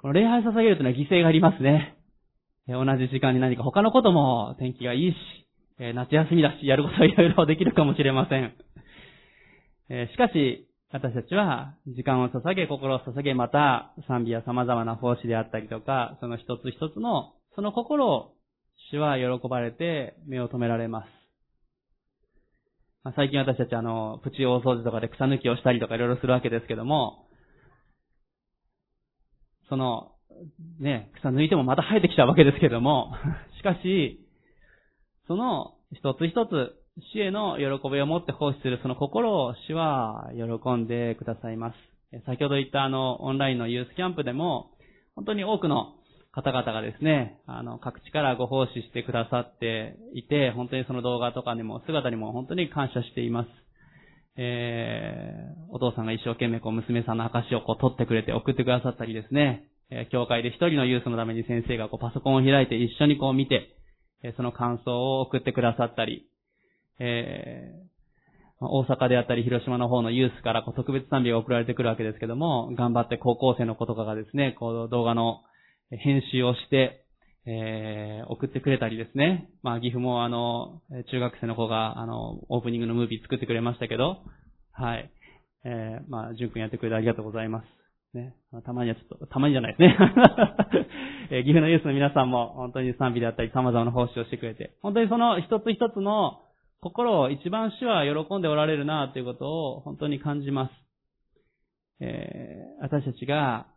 [0.00, 1.96] この礼拝捧げるというのは犠牲がありますね。
[2.68, 5.16] 同じ時間に何か他のことも天気がいいし、
[5.94, 8.52] 夏休みだし、やることはいろいろできるかもしれません。
[10.08, 18.34] しかし、私たちは時間を捧げ、心を捧げ、また賛美や様々な奉仕であったりとか、その一つ一つの、その心を
[18.90, 21.06] 主は喜ばれて目を止められます。
[23.04, 27.26] まあ、最近私たちあの、プチ大掃除とかで草抜きをしたりとかいろいろするわけですけども、
[29.70, 30.12] その、
[30.78, 33.14] ね、草抜いてもまた生えてきちゃうわけですけども、
[33.56, 34.20] しかし、
[35.26, 36.81] その一つ一つ
[37.12, 41.76] 死への喜びを持って奉仕するその心を主は喜んでくださいます。
[42.26, 44.72] 先ほど言ったあの、オンラインのユースキャンプでも、
[45.14, 45.94] 本当に多くの
[46.32, 53.48] 方々がですね、あの、各地からご奉仕してくださっていて、本当にその動画とかにも、姿にも本当に感謝しています。
[54.36, 63.76] えー、お父さんが一生懸命こう娘さんの証をこう取ってくれて送ってくださったりですね、え、教会で一人のユースのために先生がこうパソコンを開いて一緒にこう見て、
[64.22, 66.26] え、その感想を送ってくださったり、
[67.04, 75.40] えー、大阪であったり広島の方のユースからこう特別賛美が送られてくるわけですけども、頑張って高校生の子とかがですね、こう動画の
[75.90, 77.04] 編集をして、
[77.44, 79.50] えー、送ってくれたりですね。
[79.64, 84.18] まあ、岐阜もあの、中学生の子があの、オープニングのムービー作ってくれましたけど、
[84.70, 85.10] はい。
[85.64, 88.16] えー、まあ、淳君やってくれてありがとうございます。
[88.16, 88.34] ね。
[88.64, 89.96] たまにはちょっと、たまにじゃないですね。
[91.30, 96.40] え岐阜のユースの皆さんも本当に賛美であったり様々な奉仕をしてくれて、本当にその一つ一つの
[96.82, 100.72] 心を一番主は喜んでおられるなということを本当に感じます。
[102.00, 103.68] えー、私たちが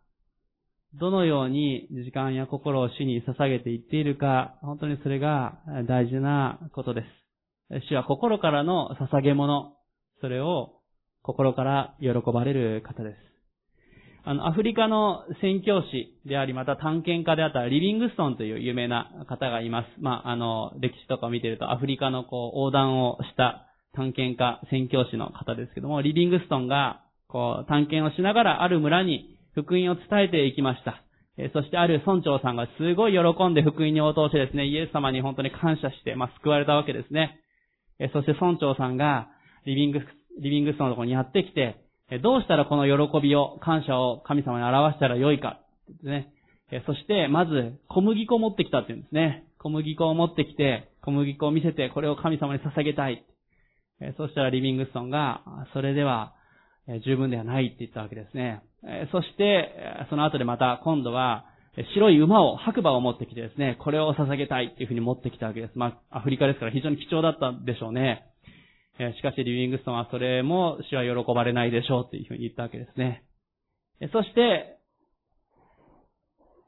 [0.94, 7.04] どのように時間や心を主に捧げていっているか、本当にそれが大事なことで
[7.70, 7.84] す。
[7.88, 9.76] 主は心からの捧げ物、
[10.20, 10.80] それを
[11.22, 13.35] 心から喜ばれる方です。
[14.28, 19.86] あの、アフリカの宣教師であり、また探検家であったリビングストンという有名な方がいます。
[20.00, 31.04] まあ、あの、歴史とかを見てると、アフリカのこう、横断をした探検家、宣教師の方ですけども、リビングストンが、こう、探検をしながらある村に福音を伝えていきました。
[31.38, 37.38] えそしてある村長さんがすごい喜んで福音に応答してですね、イエス様に本当に感謝して、まあ、救われたわけですね。
[38.00, 39.28] えそして村長さんが、
[39.66, 40.00] リビング、
[40.40, 41.85] リビングストンのところにやってきて、
[42.22, 45.60] どうしたらこの喜びを、感謝を神様に表したらよいか。
[45.88, 46.32] ですね。
[46.86, 49.44] そして、まず、小麦粉を持ってきたっていうんですね。
[49.58, 53.24] 小麦粉を持ってきて、小麦粉を見せて、これを神様に捧げたい。
[54.16, 55.42] そしたらリビングストンが、
[55.72, 56.34] それでは、
[57.04, 58.62] 十分ではないって言ったわけですね。
[59.10, 59.72] そして、
[60.10, 61.46] その後でまた、今度は、
[61.94, 65.72] 白い馬を、白馬を持ってきてですね、これを捧げたいっていうふうに持ってきたわけです。
[65.74, 68.26] まあ、アフリカですから非常に貴重だったんでしょうね。
[68.98, 73.24] しかし、リビングストンはそれも主は喜ばれないでしょうっていうふうに言ったわけですね。
[74.12, 74.78] そして、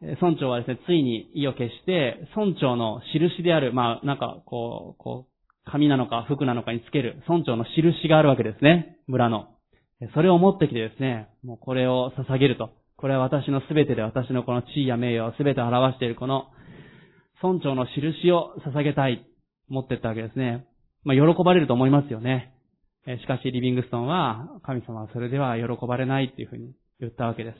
[0.01, 8.99] 村長はですね、ついに意を決して、村長の印である、まあ、なんか、こう、こう、紙なのか服なのかにつける村長の印があるわけですね。
[9.07, 9.49] 村の。
[10.15, 12.71] それを持ってきてですね、もうこれを捧げると。
[12.97, 16.49] これは私のすべてで私のこの地位や名誉をすべて表しているこの
[17.43, 19.27] 村長の印を捧げたい、
[19.69, 20.67] 持ってったわけですね。
[21.09, 22.53] まあ、喜ばれると思いますよね。
[23.07, 27.57] しかし、リビングストンは、神様はそれでは喜ばれないっていうふうに言ったわけです。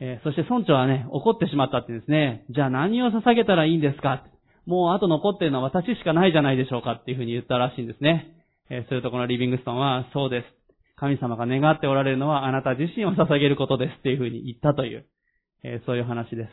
[0.00, 2.44] えー、そして村長はね、怒ってしまったってですね。
[2.50, 4.24] じゃあ何を捧げたらいいんですか？
[4.66, 8.36] もうあと残ってるのは私しかないじゃないでしょうかっていうふうに言ったらしいんですね。
[8.68, 10.46] えー、するとこのリビングストンは、そうです。
[10.96, 15.06] 神様が願っておられるのはあなた自身を捧げることですっていうふうに言ったという、
[15.62, 16.48] えー、そういう話で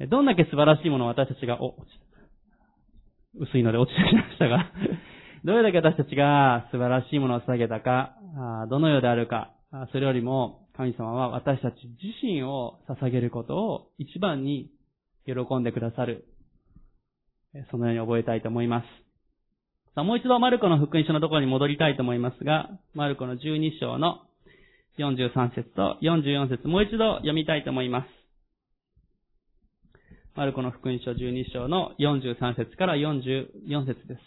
[0.00, 0.08] す。
[0.10, 2.07] どんだけ素晴らしいものを私たちが、お、落ちた
[3.34, 4.70] 薄いので落ちてきましたが
[5.44, 8.16] どれだけ私たちが素晴らしいものを捧げたか、
[8.68, 9.52] どのようであるか、
[9.92, 14.70] それよりも神様は私たち自身を捧げることを一番に
[15.26, 16.24] 喜んでくださる。
[17.70, 18.86] そのように覚えたいと思います。
[19.94, 24.20] さあ、もう一度マルコの福音書のところに戻りたいと思いますが、マルコの12章の
[24.98, 28.17] 43節と44節もう一度読みたいと思います。
[30.38, 34.20] マルコの福音書12章の43節から44節です。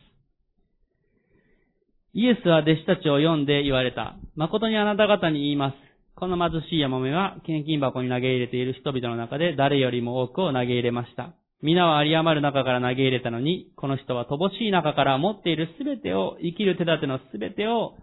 [2.11, 4.17] イエスは弟子たちを読んで言われた。
[4.35, 5.75] 誠にあなた方に言います。
[6.15, 11.33] この貧しいヤモメは献金箱に投げ入れている人々の中で誰よりも多くを投げ入れました。
[11.61, 17.95] 皆は有り余る中から投げ入れたのに、この人は乏しい中から持っているすべてを、生きる手立てのすべてを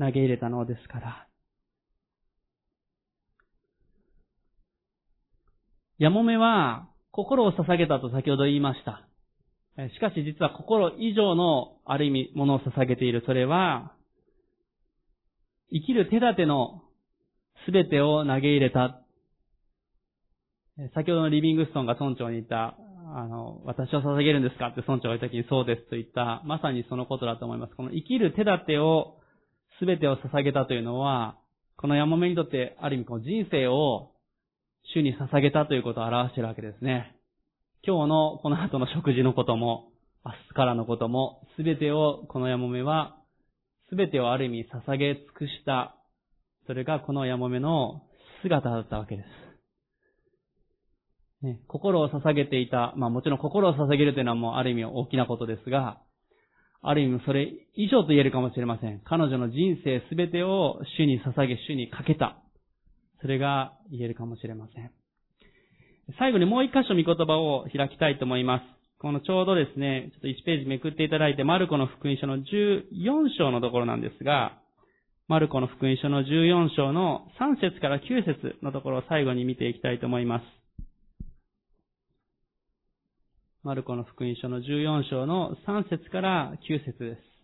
[0.00, 1.28] 投げ入れたのですから。
[5.98, 9.08] ヤモメは心を捧げたと先ほど言いました。
[9.94, 13.22] しかし実は心以上のある意味ものを捧げている。
[13.24, 13.94] それは、
[15.72, 16.82] 生きる手立ての
[17.64, 19.00] すべてを投げ入れた。
[20.94, 22.76] 先ほどのリビングストンが村長に言った、
[23.14, 27.74] あの、私を捧げるんですかって村長が言った時にそうですと言った、まさにそのことだと思います。
[27.76, 29.16] この生きる手立てを、
[29.78, 31.38] すべてを捧げたというのは、
[31.78, 34.12] このヤモメにとってある意味この人生を
[34.94, 37.16] 主に捧げたということを表しているわけですね。
[37.86, 39.90] 今日のこの後の食事のことも、
[40.24, 43.16] 明日からのことも、すべてをこのヤモメは、
[43.88, 45.96] すべてをある意味捧げ尽くした、
[46.66, 48.02] それがこのヤモメの
[48.42, 49.26] 姿だったわけです。
[51.44, 56.00] ね、心を捧げていた、まあもちろん心を捧げるというのはもうある意味大きなことですが、
[56.82, 59.00] ある意味それ以上と言えるかもしれません。
[59.04, 62.42] 彼女の人生すべてを主に捧げ、主にかけた。
[63.20, 64.90] それが言えるかもしれません。
[66.18, 68.62] 最後にもう一箇所見言葉を開きたいと思います。
[68.98, 74.58] このちょうどですね、ちょっと1ページめくっていただいて、マルコの福音書の14章のところなんですが、
[75.28, 80.44] マルコの福音書の14章の3節から9節のところを最後に見ていきたいと思います。
[83.64, 87.35] マルコの福音書の14章の3節から9節です。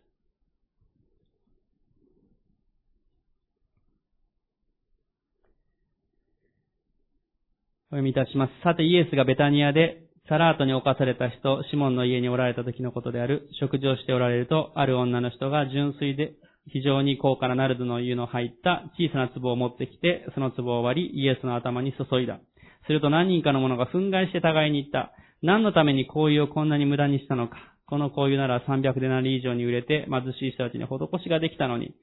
[7.93, 8.53] お読みいたします。
[8.64, 16.32] さてイエスがベタニアでサラートに侵された人、シモンの家におられた時のことである、食事をしておられると、ある女の人が純粋で
[16.68, 22.40] 非常に高価なナルドの湯の入った小さな壺を持ってきて、その壺を割り、イエスの頭に注いだ。
[22.86, 25.12] すると何人かの者が憤慨して互いに言った。
[25.43, 27.59] 何のために香油をこんなに無駄にしたのか。
[27.84, 31.95] この香油なら300デナリ以上に売れて貧しい人たちに施しができたのに。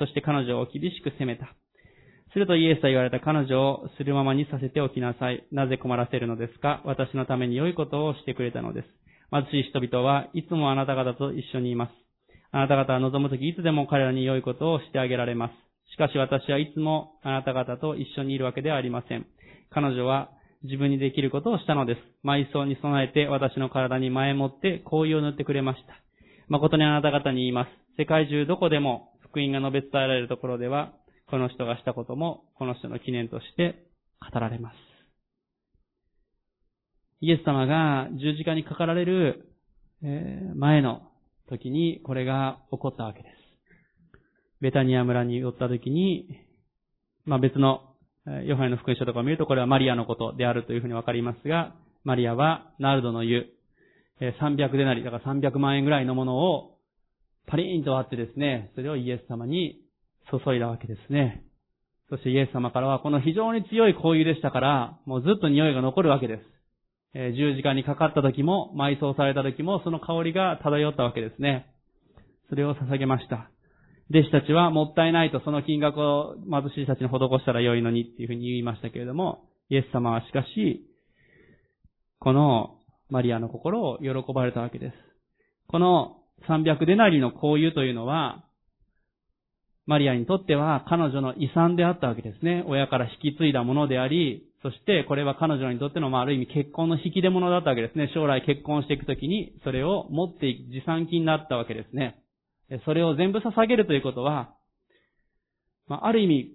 [0.00, 1.54] そして彼女を厳しく責めた。
[2.38, 5.44] するとイエスは言われた彼女をするままにさせておきなさい。
[5.50, 6.82] なぜ困らせるのですか？
[6.84, 8.88] 私のために良いことをしてくれたのです。
[9.32, 11.90] 貧しい人々はいつもあなた方と一緒にいます。
[12.52, 15.52] あなた方は望むときいつでも彼らに良いことをしてあげられます。
[15.92, 19.26] しかし私はいつもあなた方と一緒にいるわけではありません。
[19.70, 20.30] 彼女は
[20.62, 21.98] 自分にできることをしたのです。
[22.24, 25.94] 埋葬に備えて私の体に前もって香油を塗ってくれました。
[26.46, 27.68] 誠にあなた方に言います。
[27.98, 30.92] 世界中どこでも福音が述べ伝えられるところでは、
[31.30, 33.86] この人がしたことも、この人の記念として
[34.32, 34.76] 語られます。
[37.20, 39.48] イエス様が十字架にかかられる
[40.56, 41.02] 前の
[41.48, 43.34] 時にこれが起こったわけです。
[44.60, 46.28] ベタニア村に寄った時に、
[47.24, 47.94] まあ別の
[48.46, 51.74] ヨハネの福音書とかを見ると、これはマリアのことであるというふうにわかりますが、
[52.04, 53.46] マリアはナルドの湯、
[54.20, 56.78] 300デナリ、だから300万円ぐらいのものを
[57.46, 59.80] パリーンと割ってですね、それをイエス様に
[60.30, 61.44] 注いだわけですね。
[62.10, 66.42] そしてイエス様からはこの非常に強い香油でしたから、もうずっと匂いが残るわけです。
[67.14, 71.66] え十字架にかかった時も、埋葬された時も、その香りが漂ったわけですね。
[72.48, 73.50] それを捧げました。
[74.10, 80.86] 弟子たちはもったいないとその金額を貧しい人たちに施したら良いのにっていうふうに言いましたけれども、イエス様はしかし、
[82.20, 82.78] この
[83.10, 84.94] マリアの心を喜ばれたわけです。
[85.68, 86.16] この
[86.48, 88.44] 300デナリの交友というのは、
[89.88, 92.62] マリアにとっては彼女の遺産であったわけですね。
[92.68, 98.10] 親から引き継いだものであり、そしてこれは彼女にとっての、まあ、ある意味結婚の引き出物だったわけですね。
[98.12, 102.20] 将来結婚していくときに、それを持っていく持参金になったわけですね。
[102.84, 104.50] それを全部捧げるということは、
[105.86, 106.52] まあ、ある意味、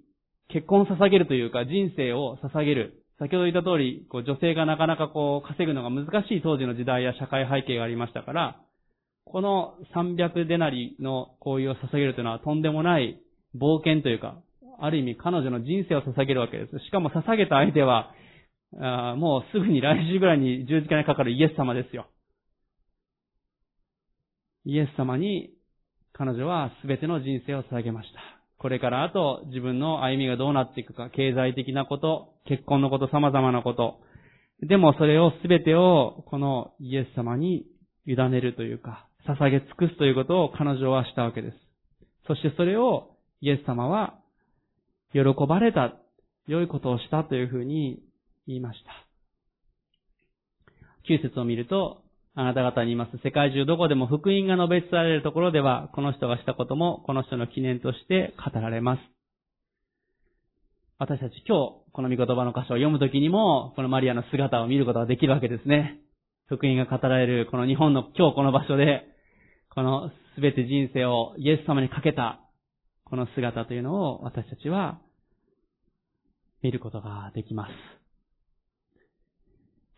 [0.49, 3.03] 結婚を捧げるというか、人生を捧げる。
[3.17, 8.61] 先ほど言った通り、こう女性がなかなかこう稼ぐのが難しい当時の時代や社会背景がありましたから、
[9.25, 13.19] この300デナリの行為を捧げるというのはとんでもない
[13.55, 14.37] 冒険というか、
[14.79, 16.79] ある意味彼女の人生を捧げるわけです。
[16.85, 18.11] しかも捧げた相手は、
[18.79, 22.07] あもうすぐに来週ぐらいに十字架にかかるイエス様ですよ。
[24.65, 25.51] イエス様に
[26.13, 28.19] 彼女は全ての人生を捧げました。
[28.57, 33.99] これからあと自分の歩みがどうなっていくか、経済的なこと、結婚のこと、様々なこと。
[34.61, 37.65] でもそれを全てをこのイエス様に
[38.05, 41.57] 委ねるというか、捧げ尽くすということを彼女はしたわけです。
[42.27, 43.11] そしてそれを
[43.41, 44.15] イエス様は
[45.13, 45.93] 喜ばれた、
[46.47, 48.01] 良いことをしたというふうに
[48.47, 48.91] 言いました。
[51.07, 52.01] 9節を見ると、
[52.35, 53.17] あなた方に言います。
[53.23, 59.01] 世界中どこでも福音が述べ伝えられるところでは、この人がしたことも、この人の記念として語られます。
[60.97, 65.99] 私たち今日、この御言葉の箇所を読むときにも、このマリアの姿を見ることができるわけですね。
[66.47, 69.12] 福音が語られる、この日本の今日この場所で、
[69.75, 72.39] このすべて人生をイエス様にかけた、
[73.05, 74.99] この姿というのを私たちは
[76.61, 77.71] 見ることができます。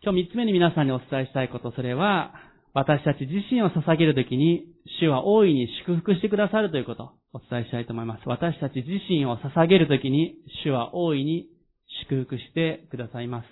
[0.02, 2.32] 今日三つ目に皆さんにお伝えしたいこと、それは、
[2.72, 4.66] 私たち自身を捧げるときに、
[5.00, 8.22] 主は大いに祝福してくださるということを、お伝えしたいと思います。
[8.26, 11.48] 私たち自身を捧げるときに、主は大いに
[12.08, 13.46] 祝福してくださいます。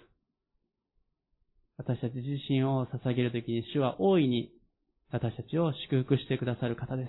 [1.76, 4.50] 私たち自身を捧げるときに、主は大いに
[5.14, 7.08] 私たちを祝福してくださる方です。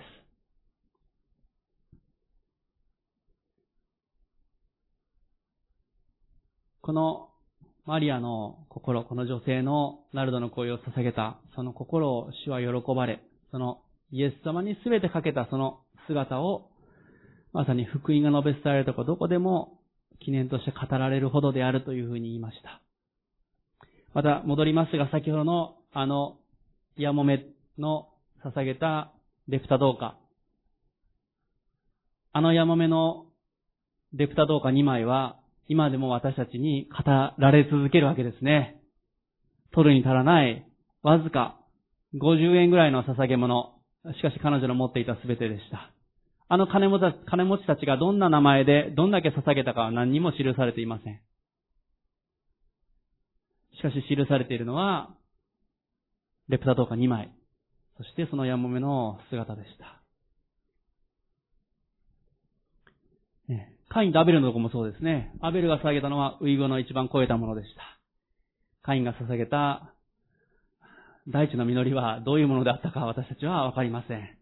[6.82, 7.30] この
[7.84, 13.82] マリアの心、この女性のナルドの声を捧げた、その心を主は喜ばれ、その
[14.12, 16.70] イエス様に全てかけたその姿を、
[17.52, 19.80] まさに福音が述べ伝えられたとこどこでも
[20.20, 22.80] 記念として語られるほどであるというふうに言いました。
[24.14, 26.36] また戻りますが、先ほどのあの、
[26.96, 27.44] ヤモメ
[27.78, 28.08] の
[28.44, 29.12] 捧げた
[29.48, 30.16] レプタ銅貨。
[32.32, 33.26] あのヤモメの
[34.12, 38.80] レプタ銅貨2枚は、今でも私たちに語られ続けるわけですね。
[39.72, 40.66] 取るに足らない、
[41.02, 41.58] わずか
[42.14, 43.74] 50円ぐらいの捧げ物。
[44.16, 45.92] しかし彼女の持っていた全てでした。
[46.48, 51.20] あの金持ち金持ちたちがどんな名前でどんだけ捧げたかは何にも記されていません。
[53.76, 55.10] しかし記されているのは、
[56.48, 57.32] レプタトーカ2枚。
[57.96, 59.96] そしてそのヤモメの姿でした。
[63.88, 65.32] カインとアベルのとこもそうですね。
[65.40, 67.82] アベルが捧げたのはウイゴの一番超えたものでした。
[68.82, 69.94] カインが捧げた
[71.28, 74.36] 大地の実りはどういうものであったか私たちはわかりません。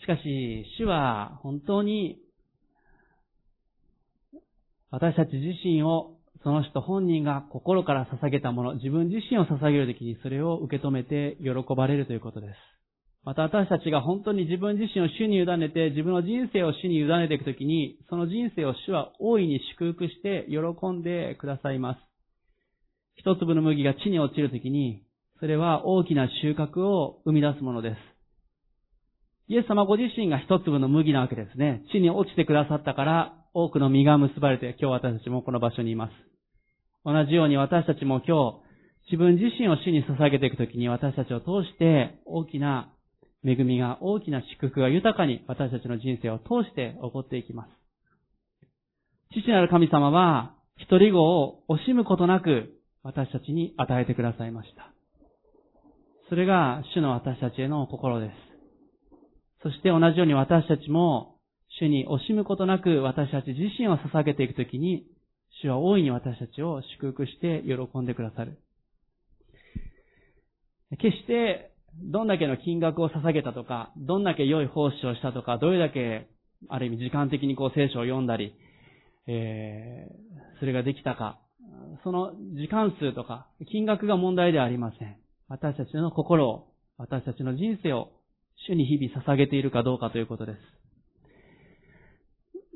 [0.00, 2.20] しかし、主は本当に
[4.90, 12.56] 私たち自身をその人本人が心から捧げたもの、自分自身を捧げるときにそれを受け止めて喜ばれるということです。
[13.22, 22.00] また私たちが本当に自分自身を主に委ねて、自分の人生を主に委ねていくときに、その人生を主は大いに祝福して喜んでくださいます。
[23.16, 25.02] 一粒の麦が地に落ちるときに、
[25.40, 27.96] それは大きな収穫を生み出すものです。
[29.48, 31.82] イエス様ご自身が一粒の麦なわけですね。
[31.92, 36.29] 地に落ちてくださったから、多くの実が結ばれて、今日私たちもこの場所にいます。
[37.04, 42.92] 同じように私たちも今日、自分自身を主に捧げていくときに私たちを通して大きな
[43.44, 47.70] 恵みが大きな祝福が豊かに私たちの人生を通して起こっていきます。
[49.32, 54.92] 父なる神様は、一人子を惜しむことなく私たちに与えてくださいました。
[56.28, 58.32] それが主の私たちへの心です。
[59.62, 61.36] そして同じように私たちも
[61.80, 65.06] 主に惜しむことなく私たち自身を捧げていくときに、
[65.62, 68.58] 主は大いに私たちを祝福して喜んでくださる。
[70.98, 71.70] 決して、
[72.02, 76.28] どんだけの金額を捧げたとか、どんだけ良い奉仕をしたとか、どれだけ、
[76.68, 78.54] ある意味時間的にこう聖書を読んだり、
[79.26, 81.38] えー、それができたか、
[82.04, 85.16] その時間数とか、金額が問題ではありません。
[85.48, 88.12] 私たちの心を、私たちの人生を、
[88.68, 90.79] 主に日々捧げているかどうかということです。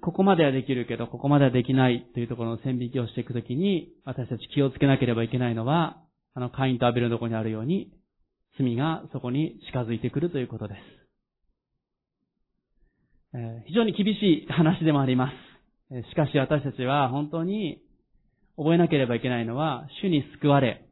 [0.05, 5.96] ここまではできるけど、ここまではできないというところの線引きをしていくときに、私たち気をつけなければいけないのは、
[6.34, 7.90] あの、カインとアベルのところにあるように、
[8.59, 10.80] 罪がそこに近づいてくるということです。
[13.36, 15.32] えー、非常に厳しい話でもありま
[15.90, 16.11] す。
[16.11, 17.80] しかし私たちは本当に
[18.59, 20.84] 覚えなければいけないのは、主に救われ、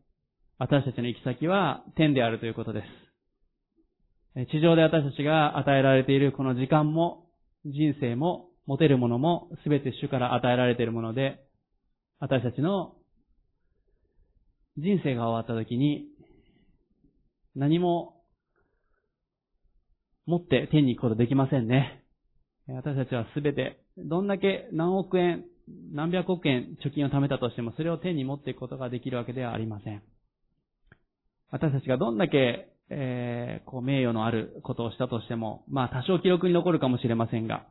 [0.59, 2.83] 私たちの行き先は天であるということで
[4.37, 4.51] す。
[4.51, 7.27] 地上で私たちが与えられているこの時間も、
[7.67, 11.41] 人生も、持てるものも、すべて主から与えられているもので、
[12.21, 12.95] 私たちの
[14.77, 16.07] 人生が終わった時に、
[17.55, 18.23] 何も
[20.27, 22.05] 持って天に行くことできませんね。
[22.69, 25.45] 私たちはすべて、どんだけ何億円、
[25.93, 30.03] 何百億円貯金を貯めたとしても、それを天に持っていくことができるわけではありません。
[31.51, 37.67] 私たちがどんだけ、えー、こう名誉のあることをしたとしても、まあ多少記録に残るかもしれませんが、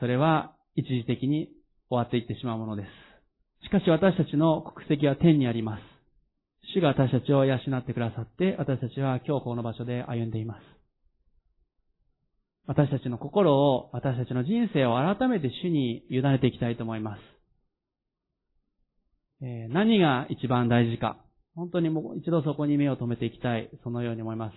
[0.00, 1.48] それは一時的に
[1.88, 2.88] 終わっていってしまうものです。
[3.66, 5.82] しかし私たちの国籍は天にあります。
[6.74, 10.60] 主が私たちを養ってくださって、私たちは今日この場所で歩んでいます。
[12.66, 17.20] 私たちの心を、私たちの人生を改めて主に委ねていきたいと思います。
[19.42, 21.16] え、何が一番大事か。
[21.54, 23.70] 本当にもう一度そこに目を留めていきたい。
[23.82, 24.54] そのように思います。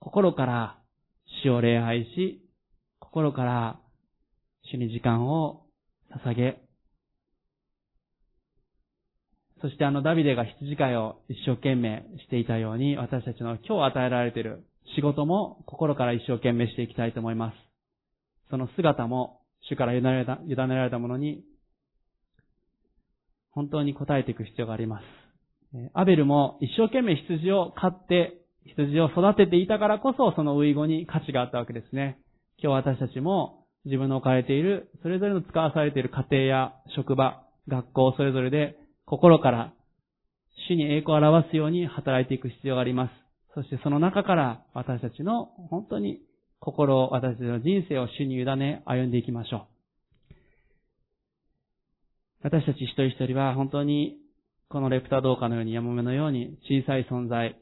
[0.00, 0.78] 心から
[1.42, 2.44] 主を礼拝し、
[2.98, 3.80] 心から
[4.70, 5.66] 主に時間を
[6.24, 6.60] 捧げ、
[9.60, 14.64] そしてあのダビデが羊飼いを一生懸命していたように、私たちの今日与えられている
[14.94, 17.54] 仕事も心から一生懸命していきたいと思います。
[18.48, 21.42] その姿も主から委ねられた委ねられたものに、
[23.50, 25.04] 本当に応えていく必要があります。
[25.94, 32.18] アベルも一生懸命羊を飼って、羊を育てていたからこそ、その遺語に価値があったわけですね。
[32.62, 38.76] 今日私たちも自分の置かれている、それぞれの使わされている家庭や職場、学校それぞれで
[39.06, 39.72] 心から
[40.68, 43.10] 主に栄光を表すように働いていく必要があります。
[43.54, 46.20] そしてその中から私たちの本当に
[46.60, 50.34] 心を、私たちの人生を主に委ね歩んでいきましょう。
[52.42, 54.16] 私たち一人一人は本当に
[54.68, 57.56] このレプタ動画のように山目のように小さい存在、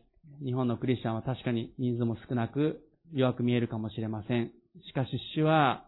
[0.45, 2.81] 日本のクリスチャンは確かに人数も少なく
[3.15, 4.51] 弱く見えるかもしれません。
[4.87, 5.85] しかし主は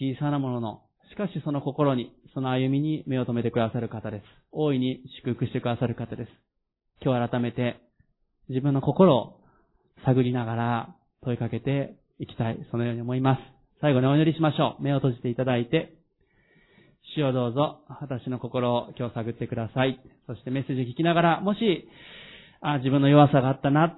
[0.00, 4.24] 小さなものの、しかしその心に、その歩みに目を留めてくださる方です。
[4.50, 6.30] 大いに祝福してくださる方です。
[7.04, 7.82] 今日改めて
[8.48, 9.40] 自分の心を
[10.06, 12.66] 探りながら問いかけていきたい。
[12.70, 13.40] そのように思います。
[13.82, 14.82] 最後にお祈りしましょう。
[14.82, 15.92] 目を閉じていただいて、
[17.14, 20.00] 主をどうぞ、私の心を今日探ってください。
[20.26, 21.88] そしてメッセージ聞きながら、もし、
[22.62, 23.96] あ自分の弱さがあったな、と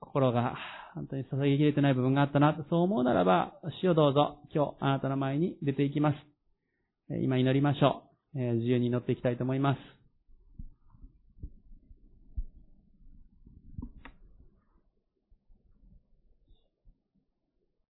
[0.00, 0.54] 心が
[0.94, 6.16] 本当に捧げきれてない部分があったな、とそう思うならば、主をどうぞ、今日あなたの前に出ていきます。
[7.22, 8.38] 今祈りましょう。
[8.38, 10.03] 自由に祈っていきたいと思います。